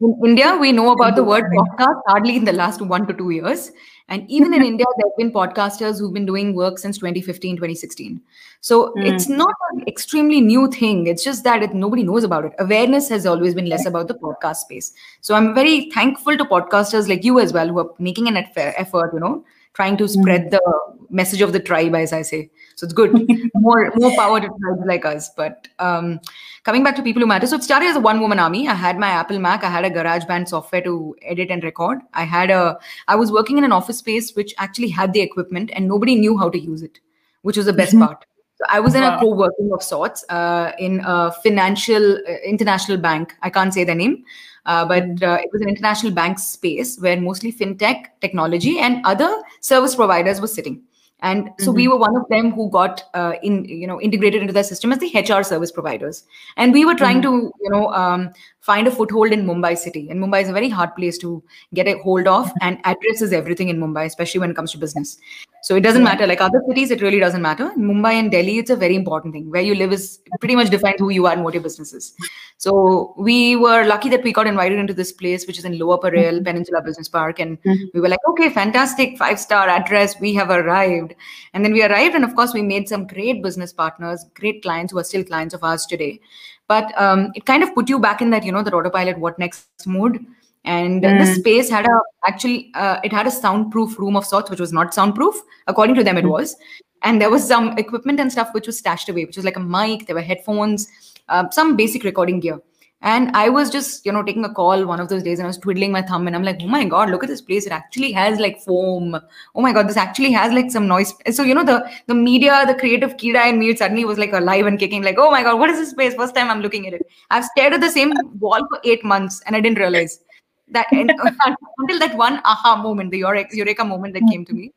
[0.07, 3.31] In india we know about the word podcast hardly in the last one to two
[3.37, 3.71] years
[4.09, 8.21] and even in India, there have been podcasters who've been doing work since 2015, 2016.
[8.61, 9.05] So mm.
[9.05, 11.09] it's not an extremely new thing.
[11.09, 12.53] It's just that it, nobody knows about it.
[12.61, 14.93] Awareness has always been less about the podcast space.
[15.23, 19.11] So I'm very thankful to podcasters like you as well, who are making an effort,
[19.13, 20.21] you know, trying to hmm.
[20.21, 20.51] spread mm.
[20.53, 20.63] the
[21.11, 22.51] message of the tribe, as I say.
[22.77, 23.13] So it's good.
[23.55, 25.31] more more power to tribes like us.
[25.31, 26.21] But um,
[26.63, 27.47] coming back to people who matter.
[27.47, 28.69] So it started as a one woman army.
[28.69, 29.65] I had my Apple Mac.
[29.65, 32.01] I had a GarageBand software to edit and record.
[32.13, 32.79] I had a.
[33.09, 36.37] I was working in an office space which actually had the equipment, and nobody knew
[36.37, 37.01] how to use it,
[37.43, 38.05] which was the best mm-hmm.
[38.05, 38.27] part.
[38.57, 43.35] So I was in a co-working of sorts uh, in a financial uh, international bank.
[43.43, 44.25] I can't say the name,
[44.67, 45.31] uh, but mm-hmm.
[45.31, 50.43] uh, it was an international bank space where mostly fintech, technology, and other service providers
[50.43, 50.83] were sitting
[51.21, 51.77] and so mm-hmm.
[51.77, 54.93] we were one of them who got uh, in you know integrated into the system
[54.93, 56.25] as the hr service providers
[56.57, 57.47] and we were trying mm-hmm.
[57.47, 58.31] to you know um,
[58.67, 60.09] find a foothold in Mumbai city.
[60.11, 63.33] And Mumbai is a very hard place to get a hold of, and address is
[63.33, 65.19] everything in Mumbai, especially when it comes to business.
[65.63, 66.27] So it doesn't matter.
[66.27, 67.71] Like other cities, it really doesn't matter.
[67.77, 69.51] In Mumbai and Delhi, it's a very important thing.
[69.51, 72.15] Where you live is pretty much defines who you are and what your business is.
[72.59, 75.99] So we were lucky that we got invited into this place, which is in Lower
[75.99, 76.45] Parel, mm-hmm.
[76.45, 77.41] Peninsula Business Park.
[77.41, 77.85] And mm-hmm.
[77.95, 80.19] we were like, okay, fantastic, five star address.
[80.21, 81.15] We have arrived.
[81.53, 82.15] And then we arrived.
[82.15, 85.55] And of course, we made some great business partners, great clients who are still clients
[85.55, 86.21] of ours today
[86.69, 89.39] but um, it kind of put you back in that you know the autopilot what
[89.39, 90.25] next mode
[90.65, 91.19] and mm.
[91.19, 94.73] the space had a actually uh, it had a soundproof room of sorts which was
[94.73, 95.35] not soundproof
[95.67, 96.31] according to them it hmm.
[96.31, 96.57] was
[97.03, 99.61] and there was some equipment and stuff which was stashed away which was like a
[99.61, 100.89] mic there were headphones
[101.29, 102.61] uh, some basic recording gear
[103.03, 105.49] and I was just, you know, taking a call one of those days and I
[105.49, 107.67] was twiddling my thumb and I'm like, oh my God, look at this place.
[107.67, 109.21] It actually has like foam.
[109.55, 111.13] Oh my God, this actually has like some noise.
[111.31, 114.65] So, you know, the the media, the creative kida in me suddenly was like alive
[114.67, 116.15] and kicking, like, oh my God, what is this space?
[116.15, 117.07] First time I'm looking at it.
[117.31, 120.21] I've stared at the same wall for eight months and I didn't realize
[120.69, 124.73] that until that one aha moment, the eureka moment that came to me.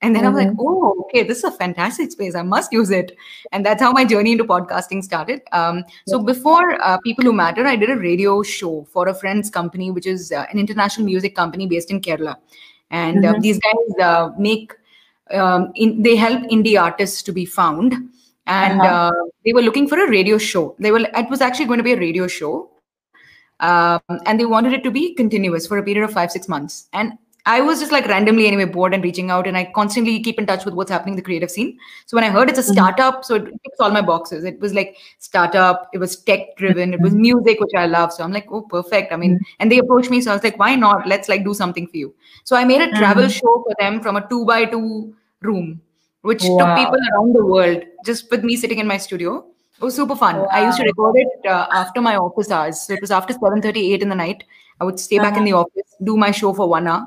[0.00, 0.28] And then mm-hmm.
[0.28, 0.60] I'm like, mm-hmm.
[0.60, 2.36] oh, okay, this is a fantastic space.
[2.36, 3.16] I must use it.
[3.50, 5.42] And that's how my journey into podcasting started.
[5.50, 9.50] Um, so before uh, People Who Matter, I did a radio show for a friend's
[9.50, 12.36] company, which is uh, an international music company based in Kerala.
[12.90, 13.40] And uh, mm-hmm.
[13.40, 14.72] these guys uh, make,
[15.32, 17.94] um, in, they help indie artists to be found.
[18.46, 19.10] And uh-huh.
[19.12, 20.76] Uh, they were looking for a radio show.
[20.78, 22.70] They were, it was actually going to be a radio show.
[23.60, 26.86] Um, and they wanted it to be continuous for a period of five, six months.
[26.92, 27.18] And
[27.50, 30.46] I was just like randomly anyway bored and reaching out, and I constantly keep in
[30.48, 31.70] touch with what's happening in the creative scene.
[32.06, 32.74] So when I heard it's a Mhm.
[32.74, 34.44] startup, so it ticks all my boxes.
[34.50, 34.96] It was like
[35.28, 38.12] startup, it was tech driven, it was music, which I love.
[38.16, 39.12] So I'm like, oh, perfect.
[39.18, 41.06] I mean, and they approached me, so I was like, why not?
[41.14, 42.14] Let's like do something for you.
[42.44, 43.36] So I made a travel Mhm.
[43.40, 44.86] show for them from a two by two
[45.50, 45.72] room,
[46.32, 47.82] which took people around the world
[48.12, 49.36] just with me sitting in my studio.
[49.80, 50.44] It was super fun.
[50.52, 52.80] I used to record it uh, after my office hours.
[52.86, 54.44] So it was after 7:38 in the night.
[54.80, 55.50] I would stay back in Uh-huh.
[55.50, 57.06] the office, do my show for one hour,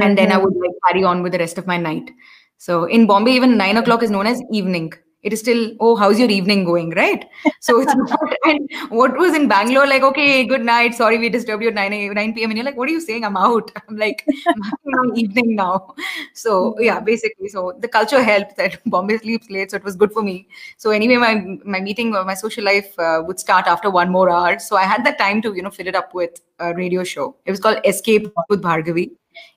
[0.00, 2.10] and then I would like carry on with the rest of my night.
[2.58, 4.92] So in Bombay, even nine o'clock is known as evening.
[5.24, 7.24] It is still, oh, how's your evening going, right?
[7.60, 8.20] So it's not.
[8.44, 10.94] And what was in Bangalore, like, okay, good night.
[10.94, 12.50] Sorry, we disturbed you at 9 a, 9 p.m.
[12.50, 13.24] And you're like, what are you saying?
[13.24, 13.72] I'm out.
[13.88, 15.94] I'm like, I'm having my evening now.
[16.34, 20.12] So yeah, basically, so the culture helped that Bombay sleeps late, so it was good
[20.12, 20.46] for me.
[20.76, 24.30] So anyway, my my meeting or my social life uh, would start after one more
[24.30, 24.58] hour.
[24.60, 27.34] So I had that time to you know fill it up with a radio show.
[27.44, 29.10] It was called Escape with Bhargavi.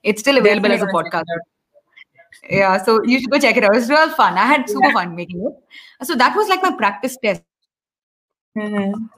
[0.03, 1.23] It's still available as a podcast.
[2.49, 3.73] Yeah, so you should go check it out.
[3.75, 4.33] It was real fun.
[4.33, 6.05] I had super fun making it.
[6.05, 7.43] So that was like my practice test.
[8.57, 9.09] Mhm.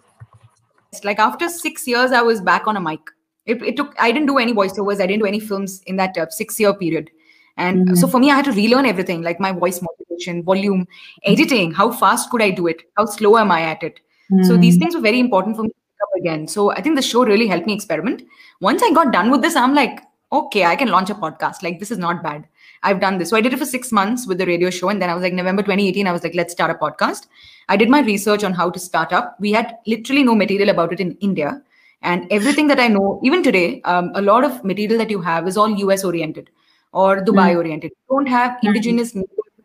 [1.04, 3.00] Like after six years, I was back on a mic.
[3.46, 3.96] It, it took.
[4.00, 5.02] I didn't do any voiceovers.
[5.02, 7.10] I didn't do any films in that uh, six-year period.
[7.58, 7.98] And Mhm.
[7.98, 10.88] so for me, I had to relearn everything, like my voice modulation, volume,
[11.24, 11.72] editing.
[11.72, 12.82] How fast could I do it?
[12.98, 14.00] How slow am I at it?
[14.44, 16.48] So these things were very important for me to pick up again.
[16.48, 18.24] So I think the show really helped me experiment.
[18.62, 20.00] Once I got done with this, I'm like,
[20.34, 21.64] okay, I can launch a podcast.
[21.64, 22.48] Like this is not bad.
[22.82, 23.30] I've done this.
[23.30, 24.90] So I did it for six months with the radio show.
[24.90, 27.28] And then I was like, November 2018, I was like, let's start a podcast.
[27.70, 29.38] I did my research on how to start up.
[29.40, 31.62] We had literally no material about it in India.
[32.02, 35.48] And everything that I know, even today, um, a lot of material that you have
[35.48, 36.50] is all US oriented
[36.92, 37.92] or Dubai oriented.
[37.92, 39.16] You don't have indigenous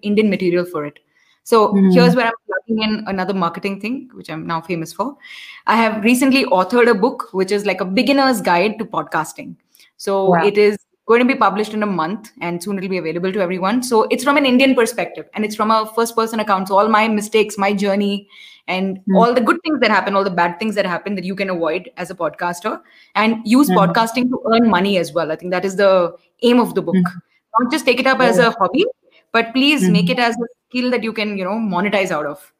[0.03, 1.01] Indian material for it.
[1.43, 1.93] So Mhm.
[1.95, 5.17] here's where I'm plugging in another marketing thing, which I'm now famous for.
[5.67, 9.57] I have recently authored a book, which is like a beginner's guide to podcasting.
[9.99, 10.45] So Wow.
[10.47, 13.41] it is going to be published in a month and soon it'll be available to
[13.41, 13.83] everyone.
[13.83, 16.69] So it's from an Indian perspective and it's from a first person account.
[16.69, 18.29] So all my mistakes, my journey,
[18.67, 19.17] and Hmm.
[19.17, 21.49] all the good things that happen, all the bad things that happen that you can
[21.55, 22.75] avoid as a podcaster
[23.15, 23.79] and use Hmm.
[23.79, 25.33] podcasting to earn money as well.
[25.33, 25.93] I think that is the
[26.43, 26.97] aim of the book.
[26.97, 27.19] Hmm.
[27.59, 28.85] Not just take it up as a hobby,
[29.33, 29.93] but please Hmm.
[29.99, 32.53] make it as a skill that you can, you know, monetize out of.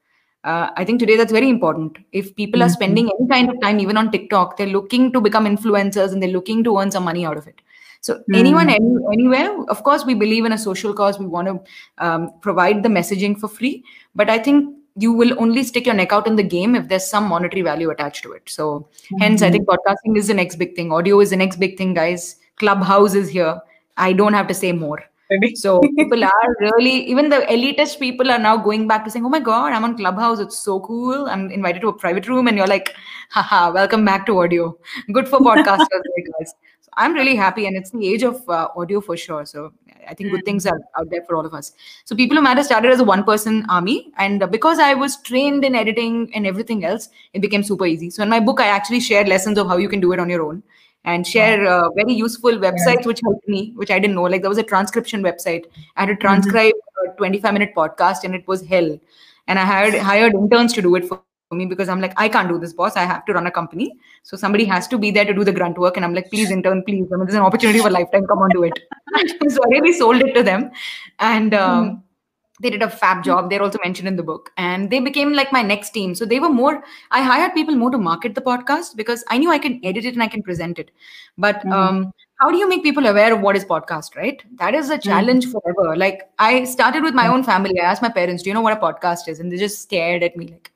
[0.45, 1.99] Uh, I think today that's very important.
[2.13, 2.73] If people are Mhm.
[2.73, 6.31] spending any kind of time, even on TikTok, they're looking to become influencers and they're
[6.31, 7.61] looking to earn some money out of it.
[8.01, 11.19] So anyone, any, anywhere, of course, we believe in a social cause.
[11.19, 11.61] We want to
[11.99, 13.83] um, provide the messaging for free,
[14.15, 17.07] but I think you will only stick your neck out in the game if there's
[17.07, 18.43] some monetary value attached to it.
[18.47, 20.93] So hence, I think podcasting is the next big thing.
[20.93, 22.37] Audio is the next big thing, guys.
[22.57, 23.61] Clubhouse is here.
[23.97, 25.03] I don't have to say more.
[25.31, 25.55] Really?
[25.57, 29.29] So people are really, even the elitist people are now going back to saying, "Oh
[29.29, 30.41] my god, I'm on Clubhouse.
[30.41, 31.29] It's so cool.
[31.29, 32.95] I'm invited to a private room," and you're like,
[33.31, 34.79] "Haha, welcome back to audio.
[35.13, 38.69] Good for podcasters, like guys." So I'm really happy, and it's the age of uh,
[38.75, 39.45] audio for sure.
[39.45, 39.73] So
[40.09, 41.73] I think good things are out there for all of us.
[42.07, 45.75] So People Who Matter started as a one-person army, and because I was trained in
[45.75, 48.09] editing and everything else, it became super easy.
[48.09, 50.31] So in my book, I actually share lessons of how you can do it on
[50.31, 50.63] your own
[51.05, 54.25] and share uh, very useful websites which helped me which i didn't know.
[54.25, 55.65] Like there was a transcription website.
[55.97, 56.75] I had to transcribe
[57.07, 58.99] a 25 minute podcast and it was hell.
[59.47, 62.49] And i hired hired interns to do it for me because i'm like i can't
[62.49, 62.97] do this boss.
[62.97, 63.93] I have to run a company.
[64.23, 66.51] So somebody has to be there to do the grunt work and i'm like please
[66.51, 67.07] intern please.
[67.13, 68.27] I mean, there's an opportunity for a lifetime.
[68.27, 68.79] Come on do it.
[69.49, 70.71] So i really sold it to them.
[71.19, 72.03] And um,
[72.61, 73.51] they did a fab job.
[73.51, 74.51] They're also mentioned in the book.
[74.57, 76.15] And they became like my next team.
[76.15, 79.51] So they were more i hired people more to market the podcast because i knew
[79.51, 80.91] i can edit it and i can present it.
[81.37, 81.73] But Mhm.
[81.73, 84.43] um, how do you make people aware of what is podcast right?
[84.59, 85.97] That is a challenge forever.
[85.97, 87.81] Like i started with my own family.
[87.81, 89.41] I asked my parents do you know what a podcast is?
[89.41, 90.73] And they just stared at me like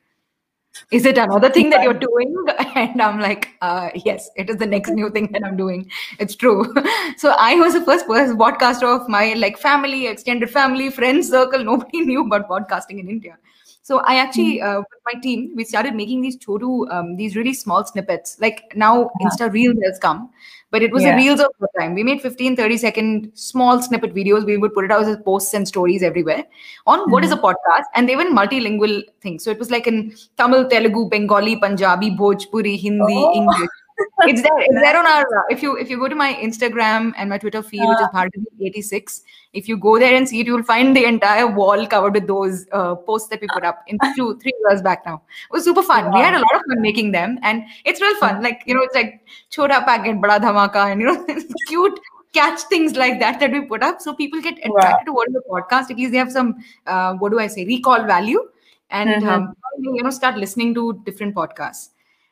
[0.91, 2.35] is it another thing that you're doing?
[2.83, 5.91] And i'm like uh, yes it is the next new thing that i'm doing.
[6.19, 6.73] It's true.
[7.17, 11.65] So i was the first person podcaster of my like family extended family friends circle.
[11.65, 13.39] Nobody knew about podcasting in india.
[13.83, 17.55] So i actually uh, with my team we started making these chotu um, these really
[17.55, 18.37] small snippets.
[18.41, 20.31] Like now insta reels has come
[20.73, 21.11] but it was Yeah.
[21.11, 21.95] the reels of the time.
[21.95, 24.45] We made 15 30 second small snippet videos.
[24.51, 26.43] We would put it out as posts and stories everywhere
[26.87, 27.47] on what is a mm-hmm.
[27.49, 29.45] podcast and they were multilingual things.
[29.45, 29.99] So it was like in
[30.43, 33.33] tamil telugu bengali punjabi bhojpuri hindi Oh.
[33.41, 33.77] english
[34.31, 37.13] it's there it's there on our uh, if you if you go to my instagram
[37.17, 39.21] and my twitter feed which is bhargavi86
[39.53, 42.67] if you go there and see it you'll find the entire wall covered with those
[42.73, 45.17] uh, posts that we put up in two three years back now.
[45.51, 46.13] It was super fun.
[46.15, 48.43] We had a lot of fun making them and it's real fun.
[48.43, 51.27] Like you know it's like chota packet bada dhamaka and you know
[51.69, 52.01] cute
[52.33, 55.35] catch things like that that we put up so people get attracted to what is
[55.35, 55.91] the podcast.
[55.91, 56.55] At least they have some
[56.87, 58.43] uh, what do i say recall value
[58.91, 59.29] and Mhm.
[59.33, 61.89] um, you know start listening to different podcasts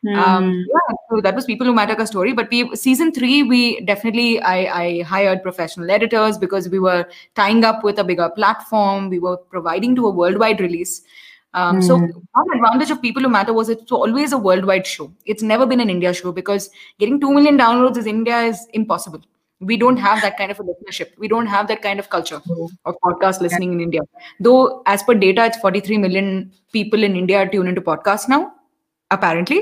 [0.06, 0.60] Um, Hmm.
[0.68, 2.32] yeah, so that was people who matter ka story.
[2.32, 7.64] But we season three, we definitely I, I hired professional editors because we were tying
[7.64, 9.10] up with a bigger platform.
[9.10, 11.02] We were providing to a worldwide release.
[11.52, 12.06] Um, So Hmm.
[12.32, 15.12] one advantage of People Who Matter was it's always a worldwide show.
[15.26, 19.20] It's never been an India show because getting two million downloads in India is impossible.
[19.60, 21.08] We don't have that kind of a listenership.
[21.18, 22.40] We don't have that kind of culture
[22.86, 24.00] of podcast listening in India.
[24.38, 28.52] Though, as per data, it's 43 million people in India are tune into podcasts now,
[29.10, 29.60] apparently.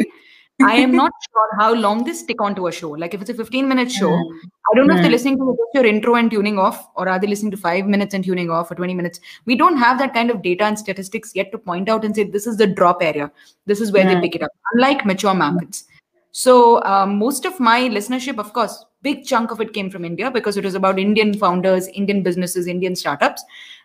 [0.62, 2.90] I am not sure how long they stick onto a show.
[2.90, 4.36] Like if it's a 15 minute show, Hmm.
[4.70, 5.12] I don't know if they're Hmm.
[5.12, 8.24] listening to your intro and tuning off, or are they listening to five minutes and
[8.24, 9.20] tuning off, or 20 minutes?
[9.46, 12.24] We don't have that kind of data and statistics yet to point out and say
[12.24, 13.30] this is the drop area.
[13.66, 14.20] This is where they Hmm.
[14.20, 14.50] pick it up.
[14.74, 15.84] Unlike mature markets.
[16.32, 20.30] So um, most of my listenership, of course, big chunk of it came from India
[20.30, 23.42] because it was about Indian founders, Indian businesses, Indian startups.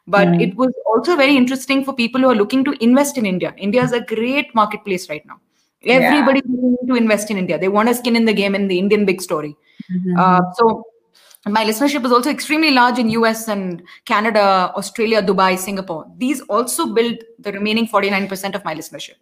[0.07, 0.41] But Hmm.
[0.41, 3.53] it was also very interesting for people who are looking to invest in India.
[3.57, 5.39] India is a great marketplace right now.
[5.83, 5.99] Yeah.
[5.99, 7.59] Everybody looking to invest in India.
[7.59, 9.55] They want a skin in the game in the Indian big story.
[9.91, 10.17] Mhm.
[10.17, 10.85] Uh, so
[11.45, 16.05] my listenership is also extremely large in US and Canada, Australia, Dubai, Singapore.
[16.17, 19.15] These also build the remaining 49% of my listenership.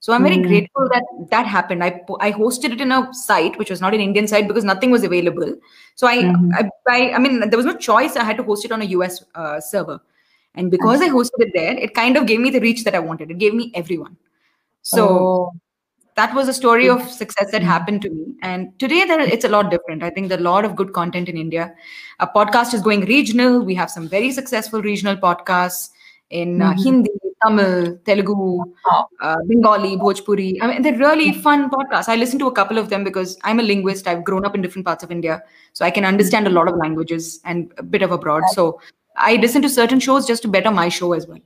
[0.00, 0.46] So I'm very Mm.
[0.48, 1.82] grateful that that happened.
[1.88, 1.90] I
[2.28, 5.04] I hosted it in a site which was not an Indian site because nothing was
[5.04, 5.52] available.
[5.94, 6.50] So I Mhm.
[6.60, 8.16] I, I, I mean there was no choice.
[8.16, 9.98] I had to host it on a US uh, server,
[10.56, 13.04] and because I hosted it there, it kind of gave me the reach that I
[13.10, 13.30] wanted.
[13.30, 14.16] It gave me everyone.
[14.82, 15.52] So Oh.
[16.16, 18.24] That was a story of success that happened to me.
[18.42, 20.02] And today there it's a lot different.
[20.02, 21.64] I think there are a lot of good content in india.
[22.20, 23.52] A podcast is going regional.
[23.70, 25.82] We have some very successful regional podcasts
[26.40, 26.82] in uh, Mhm.
[26.86, 27.10] hindi
[27.44, 27.72] tamil
[28.08, 28.36] telugu
[29.26, 30.48] uh, bengali bhojpuri.
[30.62, 32.08] I mean they're really fun podcasts.
[32.14, 34.04] I listen to a couple of them because i'm a linguist.
[34.12, 35.36] I've grown up in different parts of india
[35.78, 38.44] so i can understand a lot of languages and a bit of abroad.
[38.56, 38.64] So
[39.30, 41.42] i listen to certain shows just to better my show as well.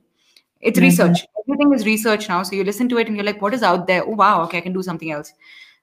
[0.67, 0.87] It's Mhm.
[0.89, 1.19] research.
[1.47, 2.43] Everything is research now.
[2.43, 4.03] So you listen to it and you're like, what is out there?
[4.05, 4.43] Oh, wow.
[4.43, 5.31] Okay, I can do something else.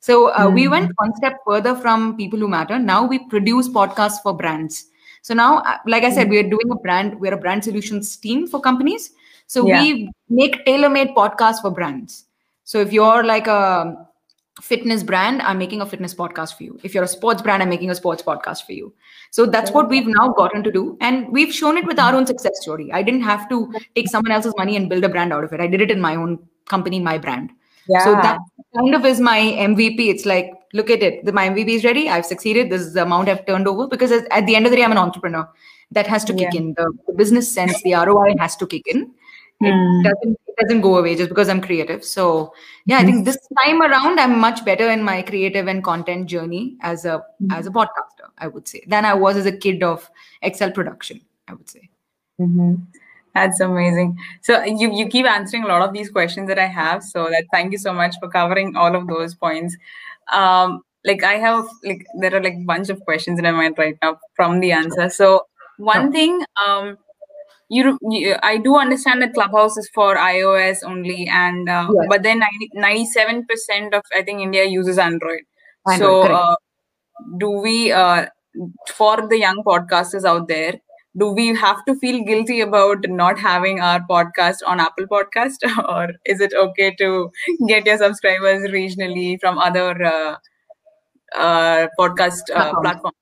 [0.01, 0.71] So uh, we Mhm.
[0.71, 2.79] went one step further from People Who Matter.
[2.79, 4.87] Now we produce podcasts for brands.
[5.23, 8.15] So now, uh, like I said, we are doing a brand, we're a brand solutions
[8.17, 9.13] team for companies.
[9.47, 9.81] So Yeah.
[9.81, 12.25] we make tailor made podcasts for brands.
[12.65, 14.07] So if you're like a
[14.69, 16.79] fitness brand, I'm making a fitness podcast for you.
[16.83, 18.95] If you're a sports brand, I'm making a sports podcast for you.
[19.31, 20.97] So that's what we've now gotten to do.
[21.03, 22.91] And we've shown it with our own success story.
[22.91, 23.59] I didn't have to
[23.95, 25.61] take someone else's money and build a brand out of it.
[25.61, 27.51] I did it in my own company, my brand.
[27.89, 28.05] Yeah.
[28.05, 28.39] So that
[28.75, 30.09] kind of is my MVP.
[30.09, 31.27] It's like, look at it.
[31.27, 32.09] The, my MVP is ready.
[32.09, 32.71] I've succeeded.
[32.71, 34.85] This is the amount I've turned over because at at the end of the day,
[34.85, 35.47] I'm an entrepreneur.
[35.91, 36.61] That has to kick Yeah.
[36.61, 36.73] in.
[36.79, 39.11] The, the business sense, the ROI has to kick in.
[39.67, 40.03] It Hmm.
[40.03, 42.05] doesn't it doesn't go away just because I'm creative.
[42.05, 42.53] So
[42.87, 46.77] yeah, I think this time around I'm much better in my creative and content journey
[46.83, 50.09] as a as a podcaster, I would say, than I was as a kid of
[50.43, 51.89] Excel production, I would say.
[52.41, 52.87] Mhm.
[53.35, 54.17] That's amazing.
[54.43, 57.03] So you you keep answering a lot of these questions that I have.
[57.03, 59.77] So that thank you so much for covering all of those points.
[60.33, 63.99] Um, like I have like there are like bunch of questions in my mind right
[64.03, 65.09] now from the answer.
[65.11, 65.47] So
[65.79, 66.97] one thing, um,
[67.69, 72.07] you, you I do understand that Clubhouse is for iOS only, and uh, Yes.
[72.09, 72.43] but then
[72.75, 75.43] ninety seven percent of I think India uses Android.
[75.87, 76.57] Android, so uh,
[77.39, 78.27] do we uh,
[78.89, 80.75] for the young podcasters out there
[81.17, 86.09] do we have to feel guilty about not having our podcast on apple podcast or
[86.25, 87.31] is it okay to
[87.69, 90.37] get your subscribers regionally from other uh,
[91.35, 93.17] uh, podcast uh, Platforms.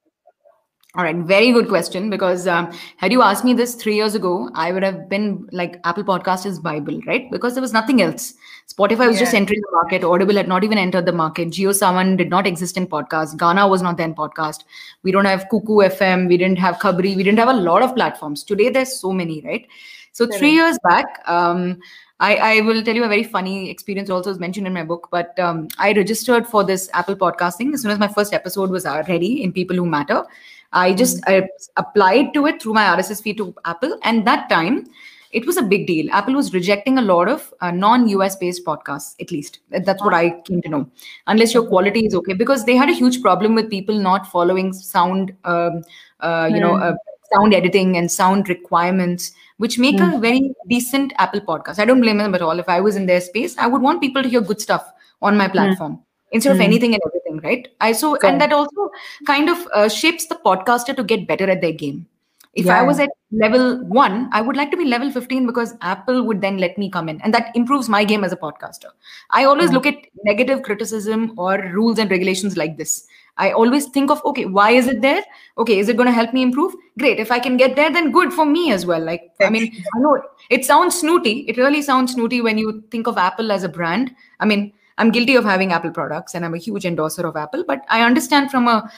[0.95, 2.11] All right, very good question.
[2.11, 5.81] Because um, had you asked me this three years ago, I would have been like
[5.85, 7.31] Apple Podcast is Bible, right?
[7.31, 8.35] Because there was nothing else.
[8.69, 10.05] Spotify was just entering the market.
[10.05, 11.49] Audible had not even entered the market.
[11.49, 13.37] JioSaavn did not exist in podcast.
[13.37, 14.65] Gaana was not then podcast.
[15.03, 16.29] We don't have Kuku FM.
[16.29, 17.17] We didn't have Khabri.
[17.17, 18.45] We didn't have a lot of platforms.
[18.45, 19.67] Today there's so many, right?
[20.13, 20.53] So three Correct.
[20.53, 21.81] years back, um,
[22.21, 24.11] I, I will tell you a very funny experience.
[24.11, 25.09] Also, is mentioned in my book.
[25.11, 28.85] But um, I registered for this Apple podcasting as soon as my first episode was
[28.85, 30.25] uh, ready in People Who Matter.
[30.73, 34.87] I just I applied to it through my RSS feed to Apple, and that time
[35.33, 36.11] it was a big deal.
[36.13, 40.31] Apple was rejecting a lot of uh, non-US based podcasts, at least that's what I
[40.43, 40.91] came to know.
[41.27, 44.73] Unless your quality is okay, because they had a huge problem with people not following
[44.73, 45.83] sound, um,
[46.21, 46.83] uh, you know, Hmm.
[46.83, 46.93] uh,
[47.35, 51.79] sound editing and sound requirements, which make a very decent Apple podcast.
[51.79, 52.59] I don't blame them at all.
[52.59, 55.37] If I was in their space, I would want people to hear good stuff on
[55.39, 56.03] my platform
[56.33, 56.63] instead of Hmm.
[56.63, 57.69] anything and everything, right?
[57.81, 58.91] I so and that also
[59.27, 62.07] kind of uh, shapes the podcaster to get better at their game.
[62.55, 66.23] If I was at level one, I would like to be level 15 because Apple
[66.25, 67.19] would then let me come in.
[67.23, 68.91] And that improves my game as a podcaster.
[69.31, 69.77] I always Yeah.
[69.77, 73.07] look at negative criticism or rules and regulations like this.
[73.39, 75.23] I always think of, okay, why is it there?
[75.57, 76.75] Okay, is it going to help me improve?
[76.99, 77.19] Great.
[77.19, 79.01] If I can get there, then good for me as well.
[79.03, 81.47] Like, I mean, I know it sounds snooty.
[81.49, 84.15] It really sounds snooty when you think of Apple as a brand.
[84.41, 87.65] I mean, I'm guilty of having Apple products and I'm a huge endorser of Apple,
[87.67, 88.91] but I understand from a,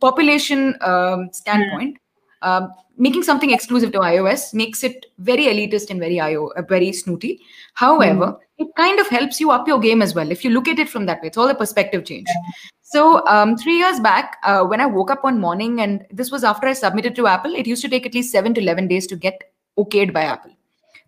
[0.00, 1.98] population um, standpoint,
[2.42, 6.92] um, making something exclusive to iOS makes it very elitist and very IO, uh, very
[6.92, 7.40] snooty.
[7.74, 10.78] However, it kind of helps you up your game as well if you look at
[10.78, 11.28] it from that way.
[11.28, 12.26] It's all a perspective change.
[12.82, 16.42] So um, three years back, uh, when I woke up one morning, and this was
[16.42, 19.06] after I submitted to Apple, it used to take at least seven to eleven days
[19.08, 20.52] to get okayed by Apple.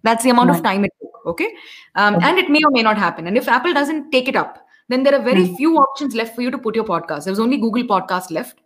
[0.03, 1.10] That's the amount of time it took.
[1.27, 1.49] Okay,
[1.97, 3.27] um, and it may or may not happen.
[3.27, 5.57] And if Apple doesn't take it up, then there are very Mm.
[5.57, 7.25] few options left for you to put your podcast.
[7.25, 8.59] there's only Google Podcast left.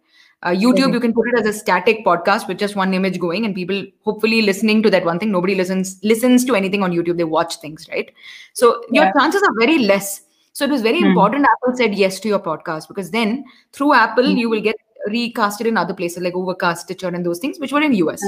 [0.42, 3.44] Uh, YouTube, you can put it as a static podcast with just one image going,
[3.46, 5.30] and people hopefully listening to that one thing.
[5.32, 8.10] Nobody listens listens to anything on YouTube; they watch things, right?
[8.52, 9.12] So your Yeah.
[9.18, 10.20] chances are very less.
[10.52, 11.06] So it was very Hmm.
[11.12, 14.36] important Apple said yes to your podcast because then through Apple Hmm.
[14.36, 14.76] you will get
[15.08, 18.22] recasted in other places like Overcast, Stitcher, and those things, which were in US.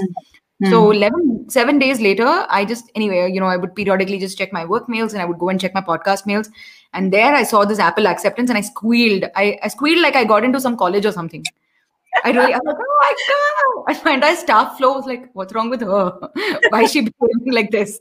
[0.62, 0.70] Hmm.
[0.70, 4.52] So 11, seven days later, I just anyway, you know, I would periodically just check
[4.52, 6.48] my work mails and I would go and check my podcast mails.
[6.94, 9.24] And there I saw this Apple acceptance and I squealed.
[9.36, 11.44] I, I squealed like I got into some college or something.
[12.24, 13.94] I really, I was like, oh my God.
[13.96, 16.18] And my entire staff floor was like, what's wrong with her?
[16.70, 18.00] Why is she behaving like this?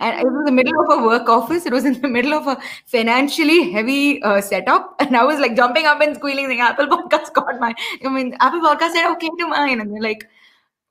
[0.00, 1.66] And it was in the middle of a work office.
[1.66, 4.96] It was in the middle of a financially heavy uh, setup.
[4.98, 7.74] And I was like jumping up and squealing, saying, Apple Podcast got mine.
[8.04, 9.80] I mean, Apple Podcast said, okay to mine.
[9.80, 10.28] And they're like,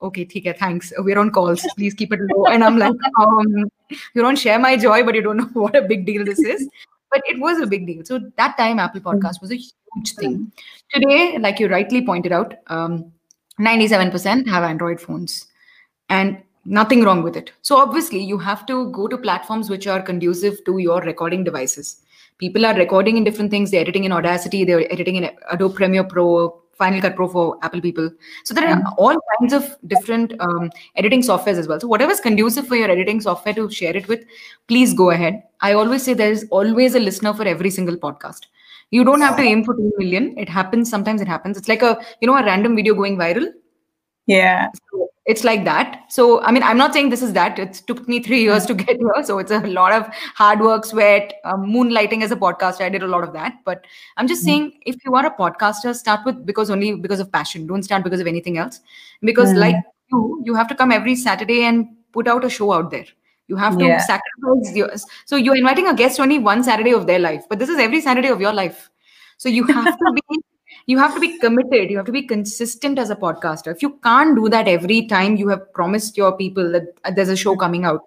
[0.02, 0.92] okay, TK, thanks.
[0.98, 1.66] We're on calls.
[1.76, 2.46] Please keep it low.
[2.46, 3.70] And I'm like, um,
[4.14, 6.68] you don't share my joy, but you don't know what a big deal this is.
[7.10, 8.04] But it was a big deal.
[8.04, 10.50] So that time, Apple Podcast was a huge thing.
[10.92, 13.12] Today, like you rightly pointed out, um,
[13.60, 15.46] 97% have Android phones.
[16.08, 17.52] And nothing wrong with it.
[17.60, 22.00] So obviously, you have to go to platforms which are conducive to your recording devices.
[22.38, 23.70] People are recording in different things.
[23.70, 24.64] They're editing in Audacity.
[24.64, 28.10] They're editing in Adobe Premiere Pro, Final Cut Pro for Apple people.
[28.44, 31.80] So there are all kinds of different um, editing softwares as well.
[31.80, 34.24] So whatever is conducive for your editing software to share it with,
[34.68, 35.42] please go ahead.
[35.60, 38.46] I always say there is always a listener for every single podcast.
[38.90, 40.36] You don't have to aim for 2 million.
[40.36, 40.90] It happens.
[40.90, 41.56] Sometimes it happens.
[41.56, 43.46] It's like a, you know, a random video going viral
[44.26, 44.68] Yeah.
[45.26, 46.04] it's like that.
[46.08, 47.58] So i mean i'm not saying this is that.
[47.58, 49.22] It took me three years to get here.
[49.24, 52.82] So it's a lot of hard work sweat um, moonlighting as a podcaster.
[52.82, 53.54] I did a lot of that.
[53.64, 53.84] But
[54.16, 57.66] i'm just saying if you are a podcaster start with because only because of passion.
[57.66, 58.80] Don't start because of anything else.
[59.22, 59.58] Because Mm.
[59.58, 59.76] like
[60.12, 63.06] you you have to come every saturday and put out a show out there.
[63.48, 63.98] You have to Yeah.
[63.98, 67.44] sacrifice yours so you're inviting a guest only one saturday of their life.
[67.48, 68.88] But this is every saturday of your life.
[69.38, 70.42] So you have to be
[70.86, 71.90] you have to be committed.
[71.90, 73.68] You have to be consistent as a podcaster.
[73.74, 77.28] If you can't do that every time you have promised your people that uh, there's
[77.28, 78.02] a show coming out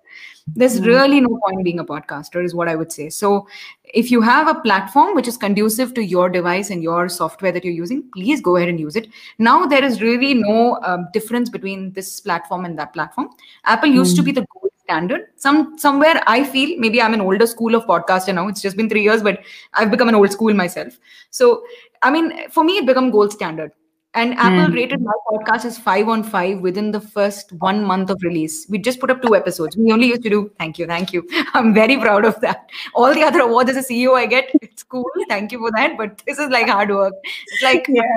[0.47, 0.85] there's Mm.
[0.85, 3.09] really no point being a podcaster is what i would say.
[3.09, 3.47] So
[3.93, 7.63] if you have a platform which is conducive to your device and your software that
[7.63, 9.07] you're using please go ahead and use it.
[9.39, 13.29] Now there is really no um, difference between this platform and that platform.
[13.63, 14.45] Apple used to be the
[14.85, 15.21] standard.
[15.45, 18.89] Some somewhere i feel maybe i'm an older school of podcaster now it's just been
[18.89, 19.39] three years but
[19.73, 20.99] i've become an old school myself.
[21.31, 21.63] So
[22.03, 23.71] i mean for me it become gold standard.
[24.19, 24.75] And apple Mm.
[24.75, 28.53] rated my podcast as five on five within the first one month of release.
[28.75, 29.75] We just put up two episodes.
[29.75, 31.23] We only used to do thank you thank you.
[31.53, 32.69] I'm very proud of that.
[32.93, 35.97] All the other awards as a ceo i get it's cool thank you for that
[36.03, 37.13] but this is like hard work.
[37.25, 38.15] It's like Yeah.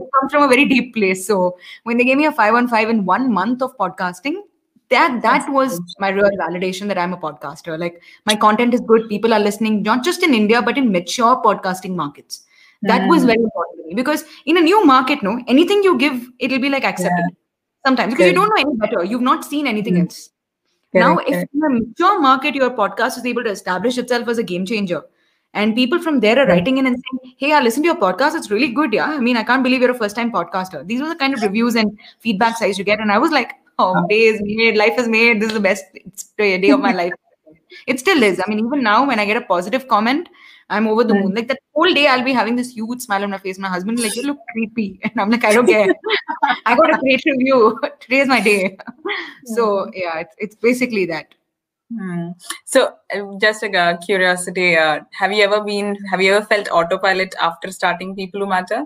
[0.00, 1.24] it comes from a very deep place.
[1.30, 4.42] So when they gave me a five on five in one month of podcasting,
[4.90, 7.78] that that was my real validation that I'm a podcaster.
[7.78, 11.42] Like my content is good, people are listening, not just in India but in mature
[11.42, 12.44] podcasting markets.
[12.82, 13.26] That was Mm.
[13.26, 16.68] very important to me because in a new market, no, anything you give, it'll be
[16.68, 17.36] like accepted
[17.84, 19.04] sometimes because you don't know any better.
[19.04, 20.02] You've not seen anything Mm.
[20.02, 20.30] else.
[20.94, 24.38] now, Correct, if in a mature market, your podcast is able to establish itself as
[24.38, 25.02] a game changer,
[25.52, 26.52] and people from there are Yeah.
[26.52, 28.34] writing in and saying, "Hey, I listened to your podcast.
[28.36, 28.94] It's really good.
[28.94, 31.42] Yeah, I mean, I can't believe you're a first-time podcaster." These were the kind of
[31.42, 34.76] reviews and feedbacks I used to get, and I was like, "Oh, day is made.
[34.76, 35.40] Life is made.
[35.40, 35.84] This is the best
[36.36, 37.12] day of my life."
[37.86, 38.40] It still is.
[38.44, 40.28] I mean, even now, when I get a positive comment,
[40.70, 41.34] I'm over the moon.
[41.34, 43.58] Like that whole day, I'll be having this huge smile on my face.
[43.58, 45.94] My husband, like, you look creepy, and I'm like, I don't care.
[46.66, 47.80] I got a great review.
[48.00, 48.76] Today is my day.
[49.44, 51.34] So yeah, it's, it's basically that.
[51.90, 52.32] Hmm.
[52.66, 55.96] So, uh, just a uh, curiosity: uh, Have you ever been?
[56.10, 58.84] Have you ever felt autopilot after starting People Who Matter?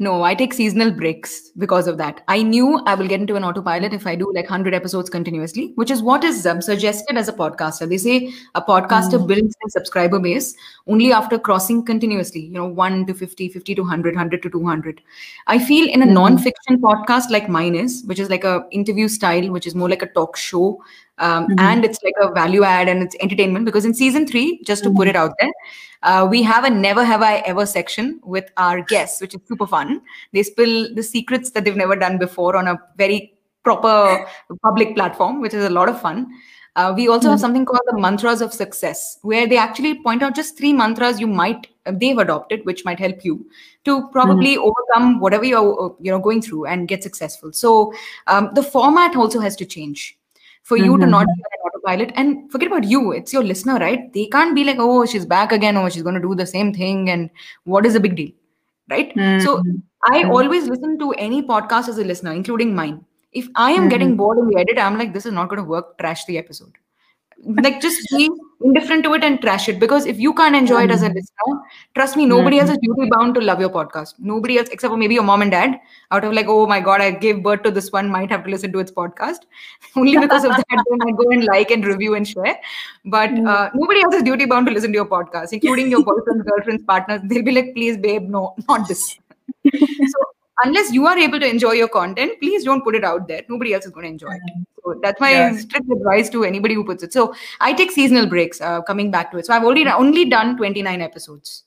[0.00, 2.22] No, I take seasonal breaks because of that.
[2.28, 5.72] I knew I will get into an autopilot if I do like 100 episodes continuously,
[5.74, 7.88] which is what is um, suggested as a podcaster.
[7.88, 9.26] They say a podcaster Mm.
[9.26, 10.54] builds a subscriber base
[10.86, 15.00] only after crossing continuously, you know, 1 to 50, 50 to 100, 100 to 200.
[15.48, 16.12] I feel in a Mhm.
[16.12, 20.02] non-fiction podcast like mine is, which is like a interview style, which is more like
[20.02, 20.80] a talk show,
[21.18, 21.60] um, Mhm.
[21.60, 23.64] and it's like a value add and it's entertainment.
[23.64, 25.10] Because in season three, just to put Mhm.
[25.10, 25.52] it out there,
[26.02, 29.66] uh, we have a never have I ever section with our guests, which is super
[29.66, 30.00] fun.
[30.32, 34.26] They spill the secrets that they've never done before on a very proper
[34.62, 36.28] public platform, which is a lot of fun.
[36.76, 40.36] Uh, we also have something called the mantras of success, where they actually point out
[40.36, 43.44] just three mantras you might uh, they've adopted, which might help you
[43.84, 47.52] to probably overcome whatever you're uh, you know going through and get successful.
[47.52, 47.92] So
[48.28, 50.17] um, the format also has to change
[50.68, 51.34] for you to not mm-hmm.
[51.34, 53.12] be on autopilot and forget about you.
[53.12, 54.12] It's your listener, right?
[54.12, 56.72] They can't be like, oh, she's back again, or she's going to do the same
[56.74, 57.30] thing, and
[57.64, 58.32] what is the big deal,
[58.90, 59.12] right?
[59.42, 59.76] So mm-hmm.
[60.12, 60.30] I mm-hmm.
[60.30, 63.04] always listen to any podcast as a listener, including mine.
[63.32, 65.68] If I am getting bored in the edit, I'm like, this is not going to
[65.68, 65.98] work.
[65.98, 66.72] Trash the episode.
[67.44, 68.28] Like just be
[68.60, 71.14] indifferent to it and trash it because if you can't enjoy it as a hmm.
[71.14, 71.60] listener,
[71.94, 72.62] trust me, nobody hmm.
[72.62, 74.14] else is duty bound to love your podcast.
[74.18, 75.78] Nobody else, except for maybe your mom and dad,
[76.10, 78.50] out of like, oh my god, I gave birth to this one, might have to
[78.50, 79.46] listen to its podcast.
[79.96, 82.58] Only because of that, they might go and like and review and share.
[83.04, 83.46] But hmm.
[83.46, 86.82] uh, nobody else is duty bound to listen to your podcast, including your boyfriends, girlfriends,
[86.84, 87.20] partners.
[87.24, 89.16] They'll be like, please, babe, no, not this.
[89.72, 90.18] so
[90.64, 93.42] unless you are able to enjoy your content, please don't put it out there.
[93.48, 94.66] Nobody else is going to enjoy it.
[94.84, 97.12] So that's my strict advice to anybody who puts it.
[97.12, 98.60] So I take seasonal breaks.
[98.60, 101.64] Uh, coming back to it, so I've already only done 29 episodes.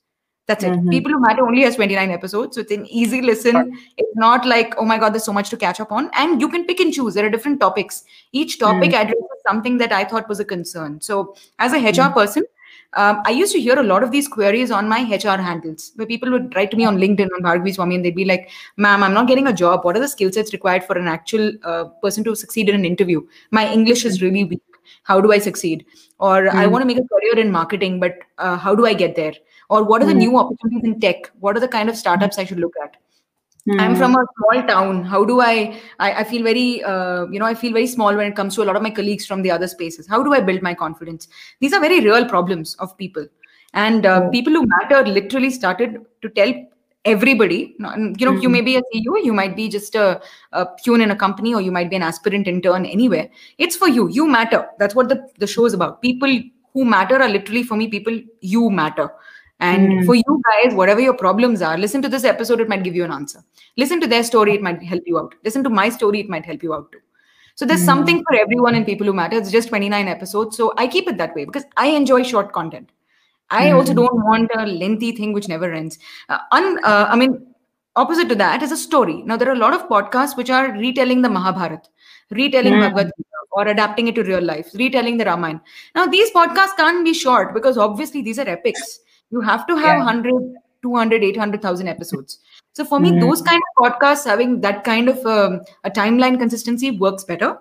[0.48, 0.72] That's it.
[0.74, 0.90] Mhm.
[0.90, 2.56] People Who Matter only has 29 episodes.
[2.56, 3.56] So it's an easy listen.
[3.98, 6.10] It's not like, oh my God, there's so much to catch up on.
[6.14, 7.14] And you can pick and choose.
[7.14, 8.04] There are different topics.
[8.32, 11.00] Each topic addresses something that I thought was a concern.
[11.00, 12.44] So as a HR person,
[12.94, 16.08] um, I used to hear a lot of these queries on my HR handles where
[16.08, 19.02] people would write to me on LinkedIn on Bhargavi Swami and they'd be like, ma'am,
[19.04, 19.86] I'm not getting a job.
[19.86, 22.86] What are the skill sets required for an actual uh, person to succeed in an
[22.86, 23.26] interview?
[23.52, 24.62] My English is really weak.
[25.04, 25.86] How do I succeed?
[26.20, 29.16] Or I want to make a career in marketing, but uh, how do I get
[29.16, 29.34] there?
[29.70, 31.32] Or what are the new opportunities in tech?
[31.40, 32.98] What are the kind of startups I should look at?
[33.80, 35.04] I'm from a small town.
[35.04, 35.80] How do I?
[36.00, 38.64] I, I feel very, uh, you know, I feel very small when it comes to
[38.64, 40.08] a lot of my colleagues from the other spaces.
[40.08, 41.28] How do I build my confidence?
[41.60, 43.28] These are very real problems of people,
[43.74, 46.54] and uh, people who matter literally started to tell
[47.06, 47.76] everybody.
[47.78, 50.22] You know, you may be a CEO, you might be just a,
[50.54, 53.30] a in a company, or you might be an aspirant intern anywhere.
[53.60, 54.10] It's for you.
[54.10, 54.68] You matter.
[54.80, 56.02] That's what the the show is about.
[56.02, 56.42] People
[56.74, 57.88] who matter are literally for me.
[57.88, 59.12] People you matter.
[59.62, 62.96] And for you guys, whatever your problems are, listen to this episode, it might give
[62.96, 63.44] you an answer.
[63.78, 65.36] Listen to their story, it might help you out.
[65.46, 67.00] Listen to my story, it might help you out too.
[67.56, 69.38] So there's something for everyone and People Who Matter.
[69.38, 70.58] It's just 29 episodes.
[70.58, 72.90] So I keep it that way because I enjoy short content.
[73.52, 76.00] I also don't want a lengthy thing which never ends.
[76.30, 77.54] Uh, un, uh, I mean,
[77.96, 79.22] opposite to that is a story.
[79.24, 81.88] Now, there are a lot of podcasts which are retelling the Mahabharata,
[82.32, 85.62] retelling Bhagavad Gita, or adapting it to real life, retelling the Ramayana.
[85.94, 89.02] Now, these podcasts can't be short because obviously these are epics.
[89.32, 90.06] You have to have Yeah.
[90.06, 92.40] 100, 200, 800,000 episodes.
[92.74, 96.92] So for me, those kind of podcasts having that kind of um, a timeline consistency
[96.92, 97.58] works better.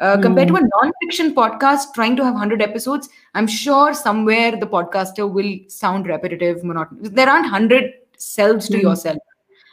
[0.00, 4.66] Uh, compared to a non-fiction podcast trying to have 100 episodes i'm sure somewhere the
[4.66, 7.10] podcaster will sound repetitive monotonous.
[7.10, 9.18] There aren't 100 selves to yourself.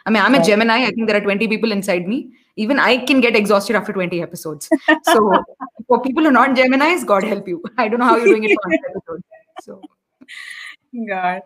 [0.06, 0.86] I mean i'm a gemini.
[0.86, 2.34] I think there are 20 people inside me.
[2.56, 4.70] Even i can get exhausted after 20 episodes.
[5.06, 5.44] So
[5.88, 7.64] for people who are not geminis god help you.
[7.80, 9.24] I don't know how you're doing it for 100 episodes.
[9.62, 9.82] So
[11.08, 11.42] God.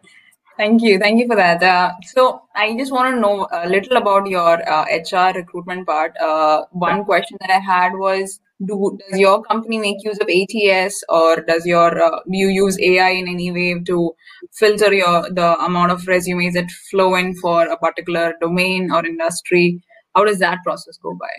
[0.57, 0.97] Thank you.
[0.99, 1.61] Thank you for that.
[1.61, 6.15] Uh, so I just want to know a little about your uh, HR recruitment part.
[6.17, 11.03] Uh, one question that I had was, do does your company make use of ATS
[11.09, 14.15] or does your uh, do you use AI in any way to
[14.53, 19.81] filter your the amount of resumes that flow in for a particular domain or industry?
[20.15, 21.35] How does that process go by?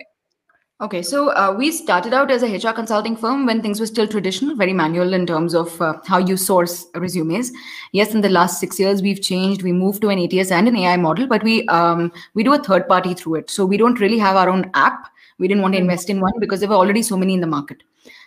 [0.79, 4.07] Okay, so uh, we started out as a HR consulting firm when things were still
[4.07, 7.51] traditional, very manual in terms of uh, how you source resumes.
[7.93, 9.63] Yes, in the last six years we've changed.
[9.63, 12.59] We moved to an ATS and an AI model, but we um, we do a
[12.59, 13.49] third party through it.
[13.49, 15.07] So we don't really have our own app.
[15.39, 17.47] We didn't want to invest in one because there were already so many in the
[17.47, 17.81] market.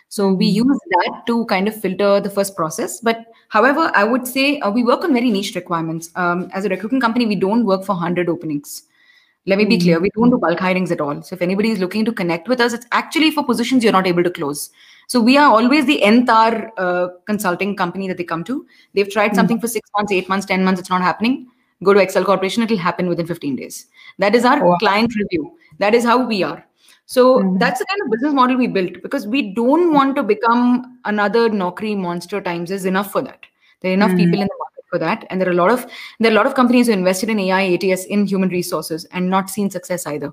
[0.09, 2.99] So we use that to kind of filter the first process.
[2.99, 6.09] But however, I would say uh, we work on very niche requirements.
[6.17, 8.83] Um, as a recruitment company, we don't work for hundred openings
[9.47, 10.03] let me be clear hmm.
[10.03, 11.21] we don't do bulk hirings at all.
[11.21, 14.07] So if anybody is looking to connect with us it's actually for positions you're not
[14.07, 14.69] able to close.
[15.07, 18.65] So we are always the nth hour uh, consulting company that they come to.
[18.93, 19.35] They've tried hmm.
[19.35, 21.47] something for six months eight months ten months it's not happening.
[21.83, 23.87] Go to excel corporation it'll happen within 15 days.
[24.19, 24.77] That is our Wow.
[24.77, 25.57] client review.
[25.79, 26.63] That is how we are.
[27.07, 27.57] So hmm.
[27.57, 31.49] that's the kind of business model we built because we don't want to become another
[31.49, 33.45] Naukri monster times is enough for that.
[33.81, 35.25] There are enough people in the market for that.
[35.29, 35.85] And there are a lot of
[36.19, 39.29] there are a lot of companies who invested in ai ats in human resources and
[39.29, 40.31] not seen success either.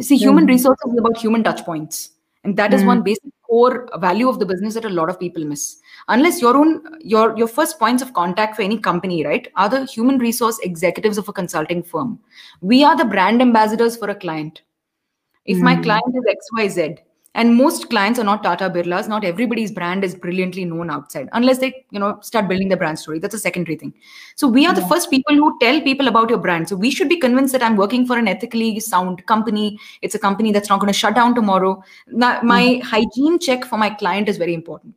[0.00, 0.50] See human hmm.
[0.50, 2.10] resources is about human touch points.
[2.44, 3.04] And that is one hmm.
[3.04, 5.80] basic core value of the business that a lot of people miss.
[6.08, 9.84] Unless your own your your first points of contact for any company right are the
[9.86, 12.18] human resource executives of a consulting firm.
[12.60, 14.62] We are the brand ambassadors for a client.
[15.44, 15.82] If my hmm.
[15.82, 16.98] client is xyz
[17.36, 19.08] and most clients are not tata birlas.
[19.08, 22.98] Not everybody's brand is brilliantly known outside unless they you know start building their brand
[22.98, 23.18] story.
[23.18, 23.92] That's a secondary thing.
[24.36, 26.68] So we are the first people who tell people about your brand.
[26.68, 29.78] So we should be convinced that i'm working for an ethically sound company.
[30.00, 31.82] It's a company that's not going to shut down tomorrow.
[32.08, 32.88] Now, my mm-hmm.
[32.94, 34.94] hygiene check for my client is very important.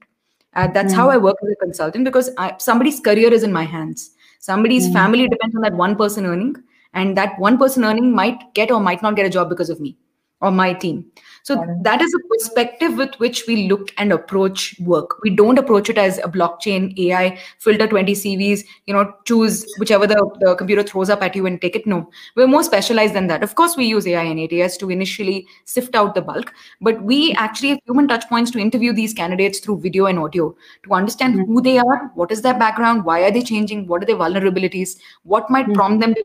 [0.53, 1.19] Uh, that's how mm-hmm.
[1.19, 4.11] i work as a consultant because I, somebody's career is in my hands.
[4.39, 4.93] Somebody's mm-hmm.
[4.93, 6.55] family depends on that one person earning
[6.93, 9.81] and that one person earning might get or might not get a job because of
[9.81, 9.97] me
[10.41, 11.05] or my team
[11.43, 15.21] so that is a perspective with which we look and approach work.
[15.23, 20.07] We don't approach it as a blockchain ai filter 20 cvs you know choose whichever
[20.07, 21.85] the, the computer throws up at you and take it.
[21.87, 23.43] No we're more specialized than that.
[23.43, 27.33] Of course we use ai and ats to initially sift out the bulk but we
[27.33, 31.35] actually have human touch points to interview these candidates through video and audio to understand
[31.35, 31.45] hmm.
[31.45, 34.97] who they are what is their background why are they changing what are their vulnerabilities
[35.23, 35.73] what might hmm.
[35.73, 36.23] prompt them to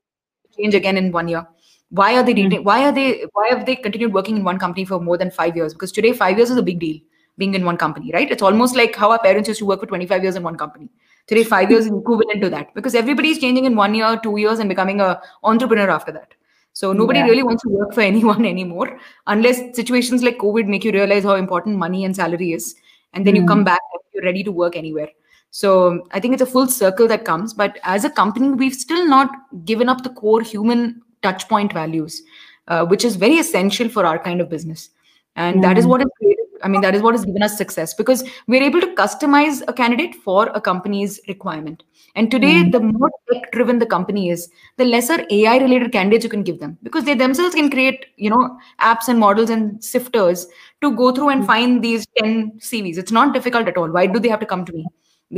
[0.56, 1.46] change again in one year
[2.00, 2.54] why are they Mm.
[2.68, 3.06] why are they
[3.38, 6.12] why have they continued working in one company for more than five years because today
[6.20, 6.98] five years is a big deal
[7.42, 9.86] being in one company right it's almost like how our parents used to work for
[9.92, 10.88] 25 years in one company
[11.32, 14.36] today five years is equivalent to that because everybody is changing in one year two
[14.44, 15.10] years and becoming a
[15.52, 16.34] entrepreneur after that
[16.72, 17.26] so nobody Yeah.
[17.32, 18.88] really wants to work for anyone anymore
[19.36, 22.74] unless situations like covid make you realize how important money and salary is
[23.12, 23.52] and then you Mm.
[23.54, 25.10] come back and you're ready to work anywhere
[25.62, 25.72] so
[26.18, 29.34] i think it's a full circle that comes but as a company we've still not
[29.72, 30.86] given up the core human
[31.26, 32.22] touch point values
[32.68, 34.88] uh, which is very essential for our kind of business
[35.36, 35.90] and that is Mm.
[35.92, 38.20] what has created i mean that is what has given us success because
[38.52, 41.82] we're able to customize a candidate for a company's requirement
[42.20, 42.70] and today Mm.
[42.74, 44.44] the more tech driven the company is
[44.82, 48.30] the lesser ai related candidates you can give them because they themselves can create you
[48.34, 48.42] know
[48.92, 50.46] apps and models and sifters
[50.86, 51.50] to go through and Mm.
[51.52, 52.38] find these 10
[52.70, 54.86] cvs it's not difficult at all why do they have to come to me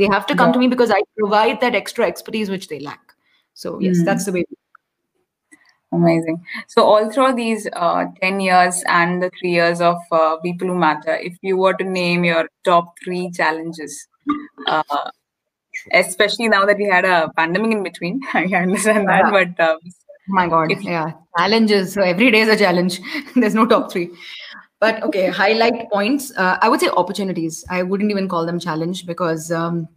[0.03, 0.57] they have to come Yeah.
[0.59, 3.17] to me because i provide that extra expertise which they lack
[3.65, 4.05] so yes Mm.
[4.11, 4.45] that's the way
[5.93, 6.43] Amazing.
[6.67, 10.75] So, all through these uh, 10 years and the three years of uh, People Who
[10.75, 14.07] Matter, if you were to name your top three challenges,
[14.67, 14.83] uh,
[15.93, 19.45] especially now that we had a pandemic in between, I understand that, Yeah.
[19.57, 19.79] but Oh
[20.29, 22.99] my god If- yeah challenges so every day is a challenge
[23.35, 24.09] there's no top three
[24.81, 29.05] but okay highlight points uh, i would say opportunities i wouldn't even call them challenge
[29.05, 29.87] because um,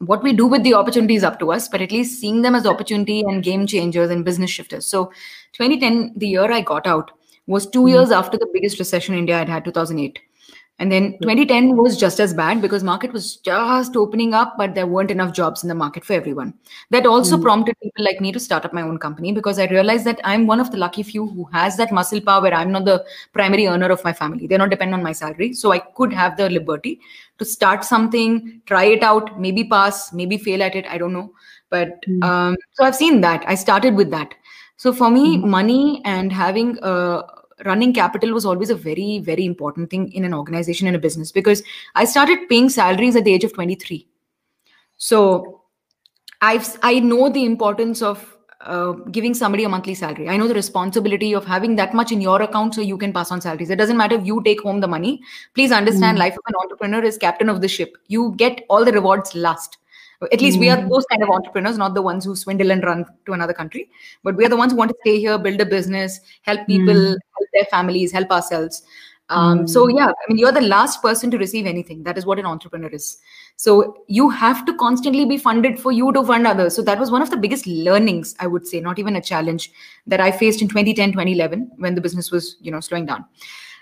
[0.00, 2.54] what we do with the opportunity is up to us but at least seeing them
[2.54, 5.06] as opportunity and game changers and business shifters so
[5.52, 7.10] 2010 the year i got out
[7.46, 7.90] was two Mhm.
[7.90, 10.20] years after the biggest recession india had had 2008
[10.80, 14.86] and then 2010 was just as bad because market was just opening up but there
[14.86, 16.54] weren't enough jobs in the market for everyone.
[16.90, 17.42] That also Mm.
[17.42, 20.46] prompted people like me to start up my own company because i realized that i'm
[20.46, 23.66] one of the lucky few who has that muscle power where i'm not the primary
[23.66, 24.46] earner of my family.
[24.46, 25.52] They're not dependent on my salary.
[25.52, 27.00] So i could have the liberty
[27.38, 30.86] to start something try it out maybe pass maybe fail at it.
[30.88, 31.32] I don't know.
[31.70, 32.22] But Mm.
[32.24, 33.44] um, so i've seen that.
[33.46, 34.34] I started with that.
[34.76, 35.48] So for me Mhm.
[35.58, 37.22] money and having uh,
[37.64, 41.32] running capital was always a very very important thing in an organization in a business
[41.32, 41.62] because
[41.94, 44.06] i started paying salaries at the age of 23
[44.96, 45.62] so
[46.40, 50.28] i've i know the importance of uh, giving somebody a monthly salary.
[50.28, 53.30] I know the responsibility of having that much in your account so you can pass
[53.30, 53.70] on salaries.
[53.70, 55.20] It doesn't matter if you take home the money.
[55.54, 56.20] Please understand Mm.
[56.20, 57.96] life of an entrepreneur is captain of the ship.
[58.08, 59.78] You get all the rewards last
[60.32, 60.88] at least we are Mm.
[60.90, 63.88] those kind of entrepreneurs not the ones who swindle and run to another country
[64.24, 66.94] but we are the ones who want to stay here build a business help people
[66.94, 67.16] Mm.
[67.36, 68.82] help their families help ourselves
[69.30, 69.96] um, so Mm.
[69.98, 72.88] yeah i mean you're the last person to receive anything that is what an entrepreneur
[72.88, 73.18] is
[73.56, 73.72] so
[74.06, 77.20] you have to constantly be funded for you to fund others so that was one
[77.22, 79.70] of the biggest learnings i would say not even a challenge
[80.06, 83.24] that i faced in 2010 2011 when the business was you know slowing down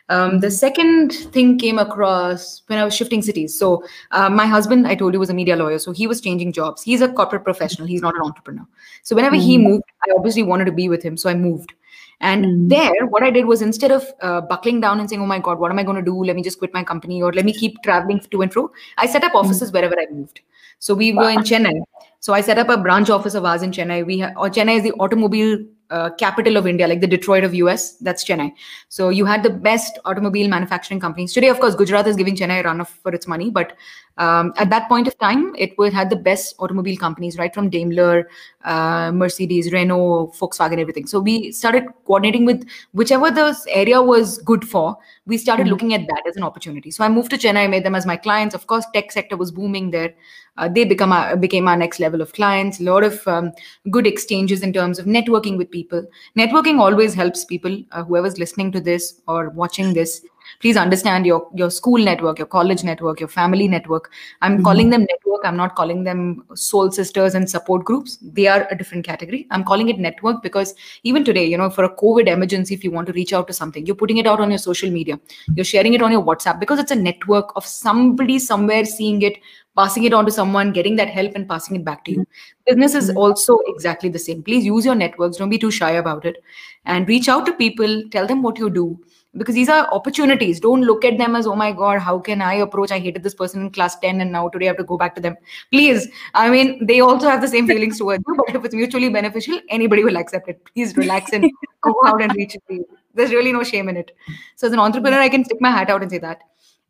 [0.09, 3.59] um, the second thing came across when I was shifting cities.
[3.59, 5.79] So, uh, my husband, I told you, was a media lawyer.
[5.79, 6.83] So, he was changing jobs.
[6.83, 7.89] He's a corporate professional.
[7.89, 8.67] He's not an entrepreneur.
[9.03, 9.65] So, whenever he Mm.
[9.65, 11.17] moved, I obviously wanted to be with him.
[11.17, 11.73] So, I moved.
[12.21, 12.69] And Mm.
[12.71, 15.59] there, what I did was instead of uh, buckling down and saying, oh my God,
[15.59, 16.25] what am I going to do?
[16.25, 19.07] Let me just quit my company or let me keep traveling to and fro, I
[19.07, 20.41] set up offices wherever I moved.
[20.79, 21.75] So, we were in Chennai.
[22.21, 24.07] So, I set up a branch office of ours in Chennai.
[24.07, 25.59] We ha- or Chennai is the automobile
[25.91, 27.93] uh, capital of India, like the Detroit of US.
[27.93, 28.53] That's Chennai.
[28.89, 31.33] So you had the best automobile manufacturing companies.
[31.33, 33.75] Today, of course, Gujarat is giving Chennai a run for its money, but
[34.19, 37.69] um, at that point of time, it would had the best automobile companies, right from
[37.69, 38.29] Daimler,
[38.65, 41.07] uh, Mercedes, Renault, Volkswagen, everything.
[41.07, 44.97] So we started coordinating with whichever the area was good for.
[45.27, 45.71] We started Mhm.
[45.71, 46.91] looking at that as an opportunity.
[46.91, 48.55] So I moved to Chennai, made them as my clients.
[48.55, 50.15] Of course, tech sector was booming there.
[50.59, 52.81] Uh, they become our, became our next level of clients.
[52.81, 53.53] A lot of um,
[53.91, 56.07] good exchanges in terms of networking with people.
[56.39, 57.83] Networking always helps people.
[57.93, 60.25] Uh, whoever's listening to this or watching this,
[60.61, 64.11] please understand your your school network, your college network, your family network.
[64.43, 64.65] I'm Mhm.
[64.65, 65.45] calling them network.
[65.45, 68.19] I'm not calling them soul sisters and support groups.
[68.23, 69.47] They are a different category.
[69.51, 72.91] I'm calling it network because even today, you know, for a COVID emergency, if you
[72.91, 75.19] want to reach out to something, you're putting it out on your social media,
[75.55, 79.39] you're sharing it on your WhatsApp because it's a network of somebody somewhere seeing it,
[79.77, 82.27] passing it on to someone, getting that help and passing it back to you.
[82.67, 83.17] Business is Mhm.
[83.17, 84.43] also exactly the same.
[84.43, 85.37] Please use your networks.
[85.37, 86.43] Don't be too shy about it
[86.85, 88.99] and reach out to people, tell them what you do.
[89.37, 90.61] Because these are opportunities.
[90.61, 92.91] Don't look at them as oh my god how can i approach?
[92.91, 95.15] I hated this person in class 10 and now today i have to go back
[95.17, 95.37] to them.
[95.71, 99.09] Please i mean they also have the same feelings towards you but if it's mutually
[99.09, 100.65] beneficial anybody will accept it.
[100.73, 101.51] Please relax and
[101.83, 104.11] go out and reach it there's really no shame in it.
[104.57, 106.43] So as an entrepreneur i can stick my hat out and say that.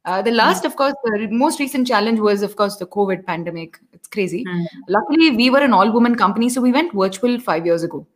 [0.05, 3.77] Uh, the last, of course, the most recent challenge was, of course, the COVID pandemic.
[3.93, 4.45] It's crazy.
[4.45, 4.65] Mm.
[4.89, 8.07] Luckily, we were an all woman company, so we went virtual five years ago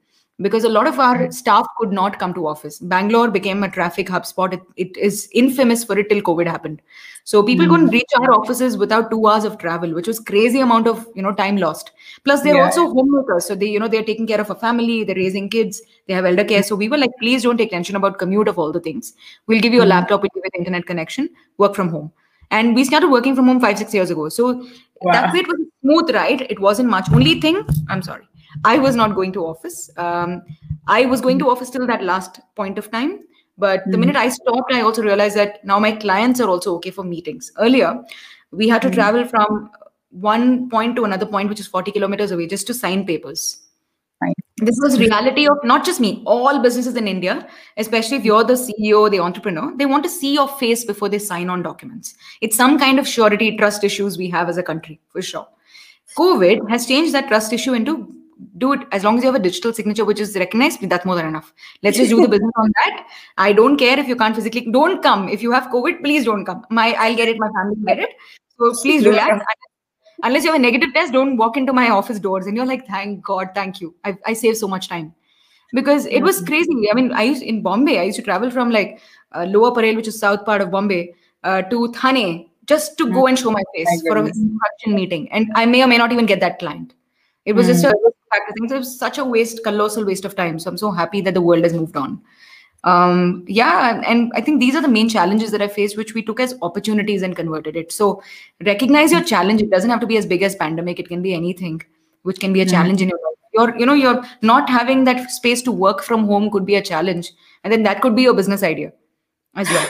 [0.41, 1.35] because a lot of our mm.
[1.35, 2.79] staff could not come to office.
[2.79, 4.55] Bangalore became a traffic hub spot.
[4.55, 6.81] It, it is infamous for it till COVID happened.
[7.25, 7.71] So people mm.
[7.71, 11.23] couldn't reach our offices without two hours of travel, which was crazy amount of you
[11.23, 11.93] know time lost.
[12.25, 12.65] Plus, they're yeah.
[12.65, 15.83] also homemakers, so they you know they're taking care of a family, they're raising kids,
[16.07, 16.63] they have elder care.
[16.63, 19.13] So we were like, please don't take tension about commute of all the things.
[19.47, 19.89] We'll give you a mm.
[19.89, 21.29] laptop, we'll give you an internet connection,
[21.59, 22.13] work from home.
[22.53, 24.29] And we started working from home five six years ago.
[24.29, 24.55] So
[25.03, 25.13] wow.
[25.13, 26.41] that way it was smooth, right?
[26.51, 27.09] It wasn't much.
[27.13, 28.30] Only thing, I'm sorry
[28.65, 29.91] I was not going to office.
[29.97, 30.43] Um,
[30.87, 31.51] I was going to hmm.
[31.51, 33.21] office till that last point of time.
[33.61, 34.01] But the mm.
[34.01, 37.53] minute I stopped, I also realized that now my clients are also okay for meetings.
[37.59, 38.03] Earlier,
[38.51, 38.95] we had to mm.
[38.95, 39.71] travel from
[40.11, 43.61] one point to another point, which is 40 kilometers away, just to sign papers.
[44.23, 44.35] Right.
[44.57, 48.55] This was reality of not just me, all businesses in India, especially if you're the
[48.55, 52.15] CEO, the entrepreneur, they want to see your face before they sign on documents.
[52.41, 55.47] It's some kind of surety, trust issues we have as a country, for sure.
[56.19, 58.15] COVID has changed that trust issue into
[58.59, 61.15] do it as long as you have a digital signature which is recognized that's more
[61.15, 61.53] than enough.
[61.83, 63.07] Let's just do the business on that.
[63.39, 65.29] I don't care if you can't physically don't come.
[65.29, 66.65] If you have covid please don't come.
[66.71, 68.11] My i'll get it my family will get it.
[68.59, 69.45] So please relax.
[70.23, 72.87] unless you have a negative test don't walk into my office doors and you're like
[72.87, 73.95] thank god thank you.
[74.05, 75.15] I, I saved so much time.
[75.73, 76.91] Because it was crazy.
[76.91, 79.01] I mean i used in bombay i used to travel from like
[79.33, 81.15] uh, lower parel which is south part of bombay
[81.45, 84.31] uh, to thane just to go and show my face for a
[84.87, 85.31] meeting.
[85.33, 86.95] And i may or may not even get that client
[87.51, 87.71] it was mm.
[87.71, 87.95] just a
[88.29, 88.69] practicing.
[88.69, 90.59] So it was such a waste, colossal waste of time.
[90.59, 92.23] So I'm so happy that the world has moved on.
[92.85, 96.23] Um, yeah, and I think these are the main challenges that I faced, which we
[96.23, 97.91] took as opportunities and converted it.
[97.93, 98.23] So
[98.65, 99.61] recognize your challenge.
[99.61, 101.01] It doesn't have to be as big as pandemic.
[101.01, 101.83] It can be anything,
[102.23, 102.71] which can be a mm.
[102.71, 103.37] challenge in your life.
[103.53, 106.83] You're, you know, you're not having that space to work from home could be a
[106.83, 107.33] challenge,
[107.65, 108.93] and then that could be your business idea
[109.57, 109.89] as well.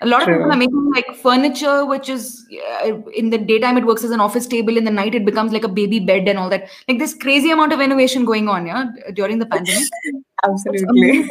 [0.00, 0.34] A lot True.
[0.34, 2.46] of people are making like furniture, which is
[2.82, 5.52] uh, in the daytime it works as an office table, in the night it becomes
[5.52, 6.68] like a baby bed and all that.
[6.88, 9.88] Like this crazy amount of innovation going on, yeah, during the pandemic.
[10.44, 11.28] Absolutely.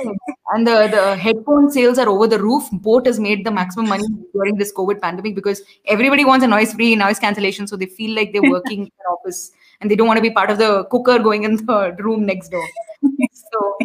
[0.53, 2.63] And the the headphone sales are over the roof.
[2.71, 6.95] Boat has made the maximum money during this COVID pandemic because everybody wants a noise-free
[6.95, 9.51] noise cancellation, so they feel like they're working in an office
[9.81, 12.49] and they don't want to be part of the cooker going in the room next
[12.49, 12.65] door.
[13.53, 13.77] So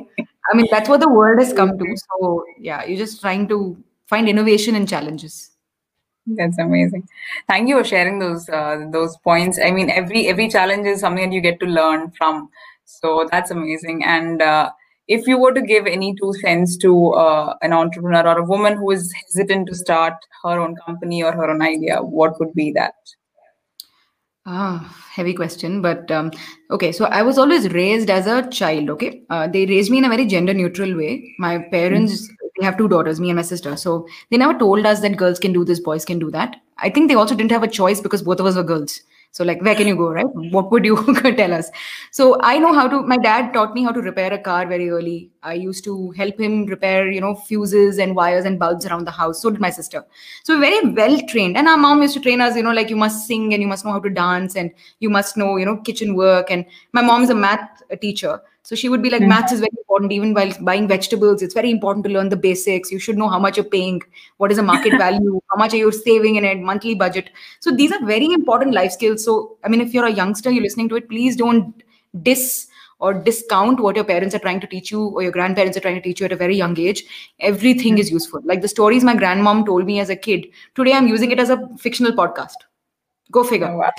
[0.50, 1.96] I mean that's what the world has come to.
[2.08, 3.76] So yeah, you're just trying to
[4.08, 5.50] find innovation and challenges.
[6.26, 7.08] That's amazing.
[7.48, 9.58] Thank you for sharing those uh, those points.
[9.62, 12.50] I mean every every challenge is something that you get to learn from.
[12.84, 14.04] So that's amazing.
[14.04, 14.70] And uh,
[15.06, 18.76] if you were to give any two cents to uh, an entrepreneur or a woman
[18.76, 22.72] who is hesitant to start her own company or her own idea what would be
[22.72, 22.94] that?
[24.50, 26.30] Ah, heavy question, but um,
[26.70, 26.90] okay.
[26.90, 28.88] So I was always raised as a child.
[28.90, 31.34] Okay, uh, they raised me in a very gender neutral way.
[31.38, 33.76] My parents we have two daughters, me and my sister.
[33.76, 36.56] So they never told us that girls can do this, boys can do that.
[36.78, 39.00] I think they also didn't have a choice because both of us were girls.
[39.30, 40.26] So like, where can you go, right?
[40.34, 40.96] What would you
[41.36, 41.70] tell us?
[42.12, 43.02] So I know how to.
[43.02, 45.30] My dad taught me how to repair a car very early.
[45.42, 49.10] I used to help him repair, you know, fuses and wires and bulbs around the
[49.10, 49.42] house.
[49.42, 50.04] So did my sister.
[50.44, 51.58] So very well trained.
[51.58, 53.68] And our mom used to train us, you know, like you must sing and you
[53.68, 56.50] must know how to dance and you must know, you know, kitchen work.
[56.50, 58.40] And my mom is a math teacher.
[58.68, 59.30] So she would be like, mm-hmm.
[59.30, 61.40] maths is very important, even while buying vegetables.
[61.40, 62.92] It's very important to learn the basics.
[62.92, 64.02] You should know how much you're paying,
[64.36, 67.30] what is the market value, how much are you saving in it, monthly budget.
[67.60, 69.24] So these are very important life skills.
[69.24, 71.82] So, I mean, if you're a youngster, you're listening to it, please don't
[72.22, 72.66] dis
[72.98, 75.96] or discount what your parents are trying to teach you or your grandparents are trying
[75.96, 77.04] to teach you at a very young age.
[77.40, 78.00] Everything mm-hmm.
[78.00, 78.42] is useful.
[78.44, 81.48] Like the stories my grandmom told me as a kid, today I'm using it as
[81.48, 82.68] a fictional podcast.
[83.32, 83.70] Go figure.
[83.70, 83.92] Oh, wow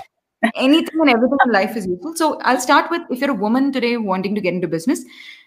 [0.55, 2.15] anything and everything in life is useful.
[2.15, 5.03] So I'll start with if you're a woman today wanting to get into business,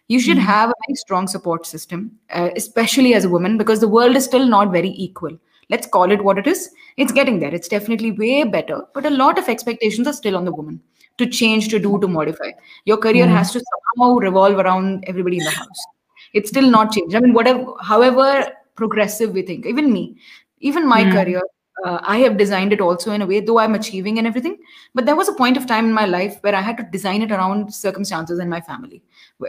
[0.08, 0.46] you should mm-hmm.
[0.46, 4.24] have a very strong support system, uh, especially as a woman, because the world is
[4.24, 5.38] still not very equal.
[5.70, 6.70] Let's call it what it is.
[6.96, 7.54] It's getting there.
[7.54, 10.80] It's definitely way better, but a lot of expectations are still on the woman
[11.18, 12.50] to change, to do, to modify.
[12.84, 13.36] Your career mm-hmm.
[13.36, 13.62] has to
[13.96, 15.86] somehow revolve around everybody in the house.
[16.34, 17.14] It's still not changed.
[17.14, 20.16] I mean, whatever, however progressive we think, even me,
[20.60, 21.12] even my mm-hmm.
[21.12, 21.42] career
[21.84, 24.58] uh, I have designed it also in a way, though I'm achieving and everything.
[24.94, 27.22] But there was a point of time in my life where I had to design
[27.22, 29.02] it around circumstances in my family,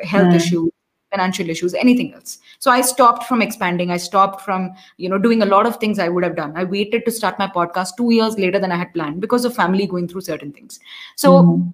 [0.04, 0.36] health mm.
[0.36, 0.72] issues,
[1.12, 2.40] financial issues, anything else.
[2.60, 3.92] So I stopped from expanding.
[3.92, 6.54] I stopped from, you know, doing a lot of things I would have done.
[6.56, 9.56] I waited to start my podcast two years later than I had planned because of
[9.56, 10.80] family going through certain things.
[11.16, 11.74] So mm.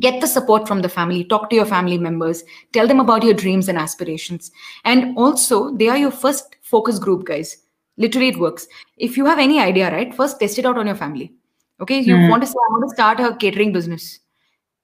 [0.00, 3.34] get the support from the family talk to your family members tell them about your
[3.34, 4.50] dreams and aspirations
[4.84, 7.56] and also they are your first focus group guys
[7.98, 8.66] literally it works.
[8.96, 11.32] If you have any idea right first test it out on your family.
[11.80, 12.30] Okay you Mm.
[12.30, 14.08] want to say i want to start a catering business.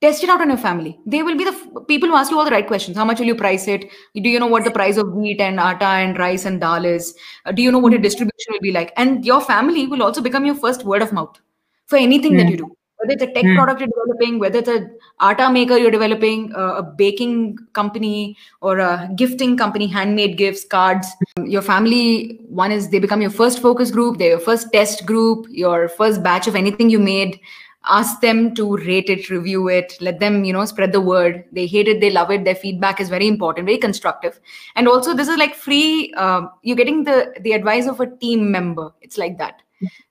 [0.05, 0.91] Test it out on your family.
[1.07, 2.97] They will be the f- people who ask you all the right questions.
[3.03, 3.87] How much will you price it?
[4.27, 7.15] Do you know what the price of wheat and atta and rice and dal is?
[7.47, 8.93] Uh, do you know what your distribution will be like?
[9.05, 11.41] And your family will also become your first word of mouth
[11.87, 12.51] for anything that Mm.
[12.51, 12.69] you do
[13.05, 13.57] whether it's a tech Mm.
[13.57, 14.79] product you're developing whether it's a
[15.21, 21.09] atta maker you're developing uh, a baking company or a gifting company handmade gifts cards
[21.57, 25.47] your family one is they become your first focus group they're your first test group
[25.51, 27.39] your first batch of anything you made.
[27.87, 31.45] Ask them to rate it review it let them you know spread the word.
[31.53, 34.41] They hate it they love it their feedback is very important very constructive.
[34.75, 38.51] And also this is like free um, you're getting the the advice of a team
[38.51, 38.91] member.
[39.03, 39.61] It's like that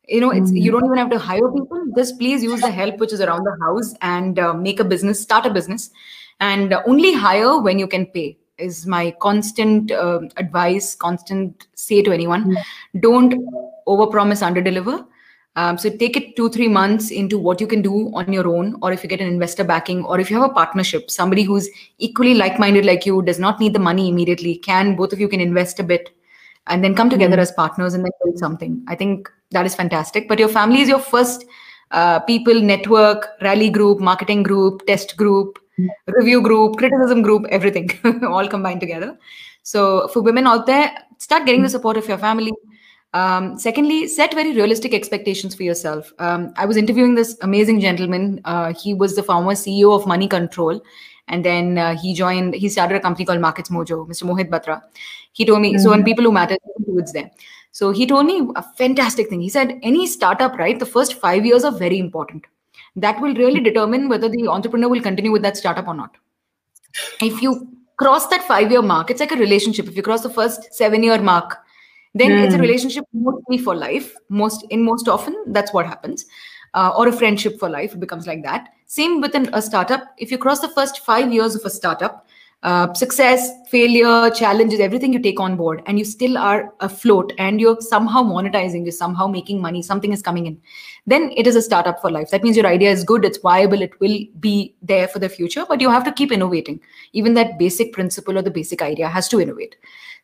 [0.07, 1.85] you know it's you don't even have to hire people.
[1.95, 5.21] Just please use the help which is around the house and uh, make a business
[5.21, 5.89] start a business.
[6.39, 12.01] And uh, only hire when you can pay is my constant uh, advice constant say
[12.01, 12.57] to anyone.
[12.99, 13.33] Don't
[13.87, 15.05] overpromise underdeliver.
[15.55, 18.75] Um, so take it two three months into what you can do on your own
[18.81, 21.69] or if you get an investor backing or if you have a partnership somebody who's
[21.99, 25.39] equally like-minded like you does not need the money immediately can both of you can
[25.39, 26.09] invest a bit
[26.67, 28.83] and then come together as partners and then build something.
[28.87, 30.27] I think that is fantastic.
[30.27, 31.45] But your family is your first
[31.91, 35.59] uh, people network, rally group, marketing group, test group,
[36.07, 37.89] review group, criticism group, everything
[38.27, 39.17] all combined together.
[39.63, 42.53] So for women out there, start getting the support of your family.
[43.13, 46.11] Um, secondly, set very realistic expectations for yourself.
[46.17, 48.41] Um, I was interviewing this amazing gentleman.
[48.43, 50.81] Uh, he was the former CEO of Money Control,
[51.27, 52.53] and then uh, he joined.
[52.53, 54.07] He started a company called Markets Mojo.
[54.07, 54.23] Mr.
[54.25, 54.81] Mohit Batra.
[55.31, 55.91] He told me so.
[55.93, 56.57] and people who matter,
[56.87, 57.31] it's there.
[57.71, 59.41] So he told me a fantastic thing.
[59.41, 60.77] He said any startup, right?
[60.77, 62.45] The first five years are very important.
[62.95, 66.15] That will really determine whether the entrepreneur will continue with that startup or not.
[67.21, 67.67] If you
[67.97, 69.87] cross that five year mark, it's like a relationship.
[69.87, 71.57] If you cross the first seven year mark,
[72.13, 72.61] then it's a Hmm.
[72.61, 74.13] relationship mostly for life.
[74.29, 76.25] Most in most often, that's what happens.
[76.75, 78.69] Uh, or a friendship for life, it becomes like that.
[78.93, 80.13] Same within a startup.
[80.19, 82.27] If you cross the first five years of a startup,
[82.61, 87.59] uh, success, failure, challenges, everything you take on board, and you still are afloat and
[87.59, 90.61] you're somehow monetizing, you're somehow making money, something is coming in,
[91.07, 92.29] then it is a startup for life.
[92.29, 95.65] That means your idea is good, it's viable, it will be there for the future,
[95.67, 96.79] but you have to keep innovating.
[97.13, 99.75] Even that basic principle or the basic idea has to innovate.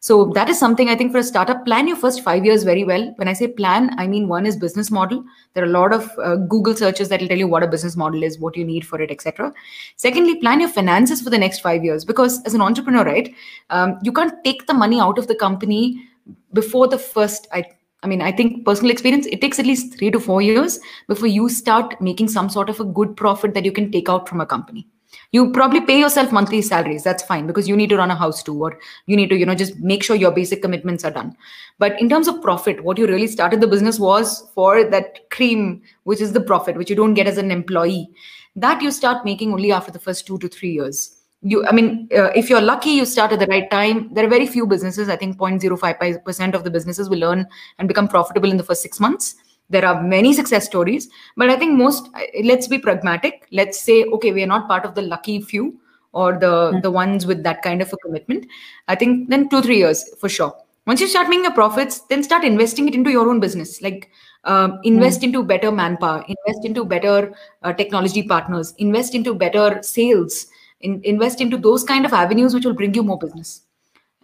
[0.01, 2.85] So that is something I think for a startup, plan your first five years very
[2.85, 3.13] well.
[3.17, 5.25] When I say plan, I mean one is business model.
[5.53, 7.97] There are a lot of uh, Google searches that will tell you what a business
[7.97, 9.53] model is, what you need for it, etc.
[9.97, 13.35] Secondly, plan your finances for the next five years because as an entrepreneur, right,
[13.71, 16.07] um, you can't take the money out of the company
[16.53, 17.47] before the first.
[17.51, 17.65] I
[18.01, 20.79] I mean, I think personal experience, it takes at least three to four years
[21.09, 24.29] before you start making some sort of a good profit that you can take out
[24.29, 24.87] from a company
[25.31, 28.41] you probably pay yourself monthly salaries that's fine because you need to run a house
[28.41, 31.35] too or you need to you know just make sure your basic commitments are done.
[31.77, 35.81] But in terms of profit what you really started the business was for that cream
[36.03, 38.09] which is the profit which you don't get as an employee.
[38.55, 41.15] That you start making only after the first 2 to 3 years.
[41.41, 44.13] You i mean uh, if you're lucky you start at the right time.
[44.13, 47.47] There are very few businesses i think 0.05% of the businesses will earn
[47.77, 49.35] and become profitable in the first 6 months
[49.69, 52.09] there are many success stories but i think most
[52.43, 53.47] let's be pragmatic.
[53.51, 55.79] Let's say okay we are not part of the lucky few
[56.11, 58.47] or the the ones with that kind of a commitment.
[58.87, 60.53] I think then 2 3 years for sure.
[60.87, 63.81] Once you start making the profits then start investing it into your own business.
[63.81, 64.09] Like
[64.45, 70.47] um, invest into better manpower invest into better uh, technology partners invest into better sales
[70.81, 73.61] in, invest into those kind of avenues which will bring you more business.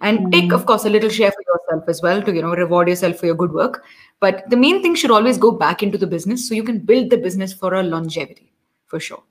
[0.01, 2.89] And take of course a little share for yourself as well to you know reward
[2.89, 3.83] yourself for your good work
[4.19, 7.09] but the main thing should always go back into the business so you can build
[7.09, 8.51] the business for a longevity
[8.85, 9.23] for sure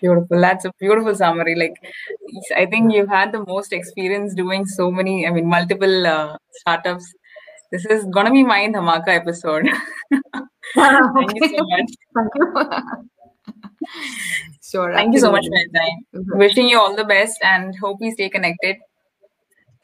[0.00, 0.40] Beautiful.
[0.40, 1.54] That's a beautiful summary.
[1.54, 1.74] Like,
[2.56, 7.06] I think you've had the most experience doing so many, I mean, multiple uh, startups.
[7.70, 9.66] This is gonna be my Dhamaka episode.
[10.74, 11.90] Thank you so much.
[12.14, 13.08] Thank you.
[14.62, 14.92] sure.
[14.92, 15.60] Thank you so much for absolutely.
[15.60, 16.06] your time.
[16.14, 16.38] Mhm.
[16.38, 18.76] Wishing you all the best and hope we stay connected.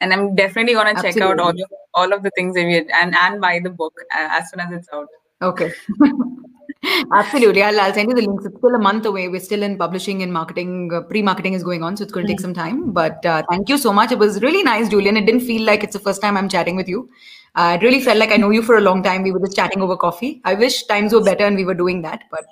[0.01, 3.15] And I'm definitely gonna check out all of all of the things that we and
[3.15, 5.07] and buy the book uh, as soon as it's out.
[5.41, 5.71] Okay.
[7.13, 7.61] Absolutely.
[7.61, 8.45] I'll, I'll send you the links.
[8.45, 9.27] It's still a month away.
[9.27, 10.91] We're still in publishing and marketing.
[10.91, 12.91] Uh, Pre marketing is going on, so it's going to take some time.
[12.91, 14.11] But uh, thank you so much.
[14.11, 15.15] It was really nice, Julian.
[15.17, 17.09] It didn't feel like it's the first time I'm chatting with you.
[17.53, 19.23] Uh, it really felt like I know you for a long time.
[19.23, 20.41] We were just chatting over coffee.
[20.45, 22.23] I wish times were better and we were doing that.
[22.31, 22.45] But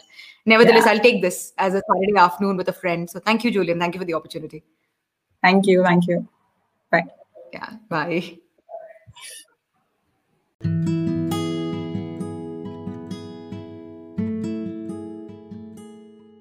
[0.45, 0.91] nevertheless, Yeah.
[0.91, 3.09] I'll take this as a Saturday afternoon with a friend.
[3.09, 3.79] So thank you, Julian.
[3.79, 4.63] Thank you for the opportunity.
[5.41, 5.83] Thank you.
[5.83, 6.27] Thank you.
[6.91, 7.05] Bye.
[7.53, 7.69] Yeah.
[7.89, 8.37] Bye.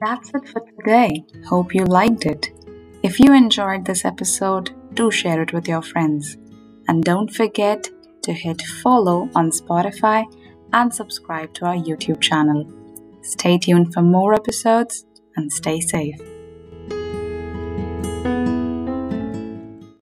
[0.01, 1.25] That's it for today.
[1.47, 2.51] Hope you liked it.
[3.03, 6.37] If you enjoyed this episode, do share it with your friends.
[6.89, 7.89] And don't forget
[8.23, 10.25] to hit follow on Spotify
[10.73, 12.67] and subscribe to our YouTube channel.
[13.23, 15.05] Stay tuned for more episodes
[15.37, 16.21] and stay safe.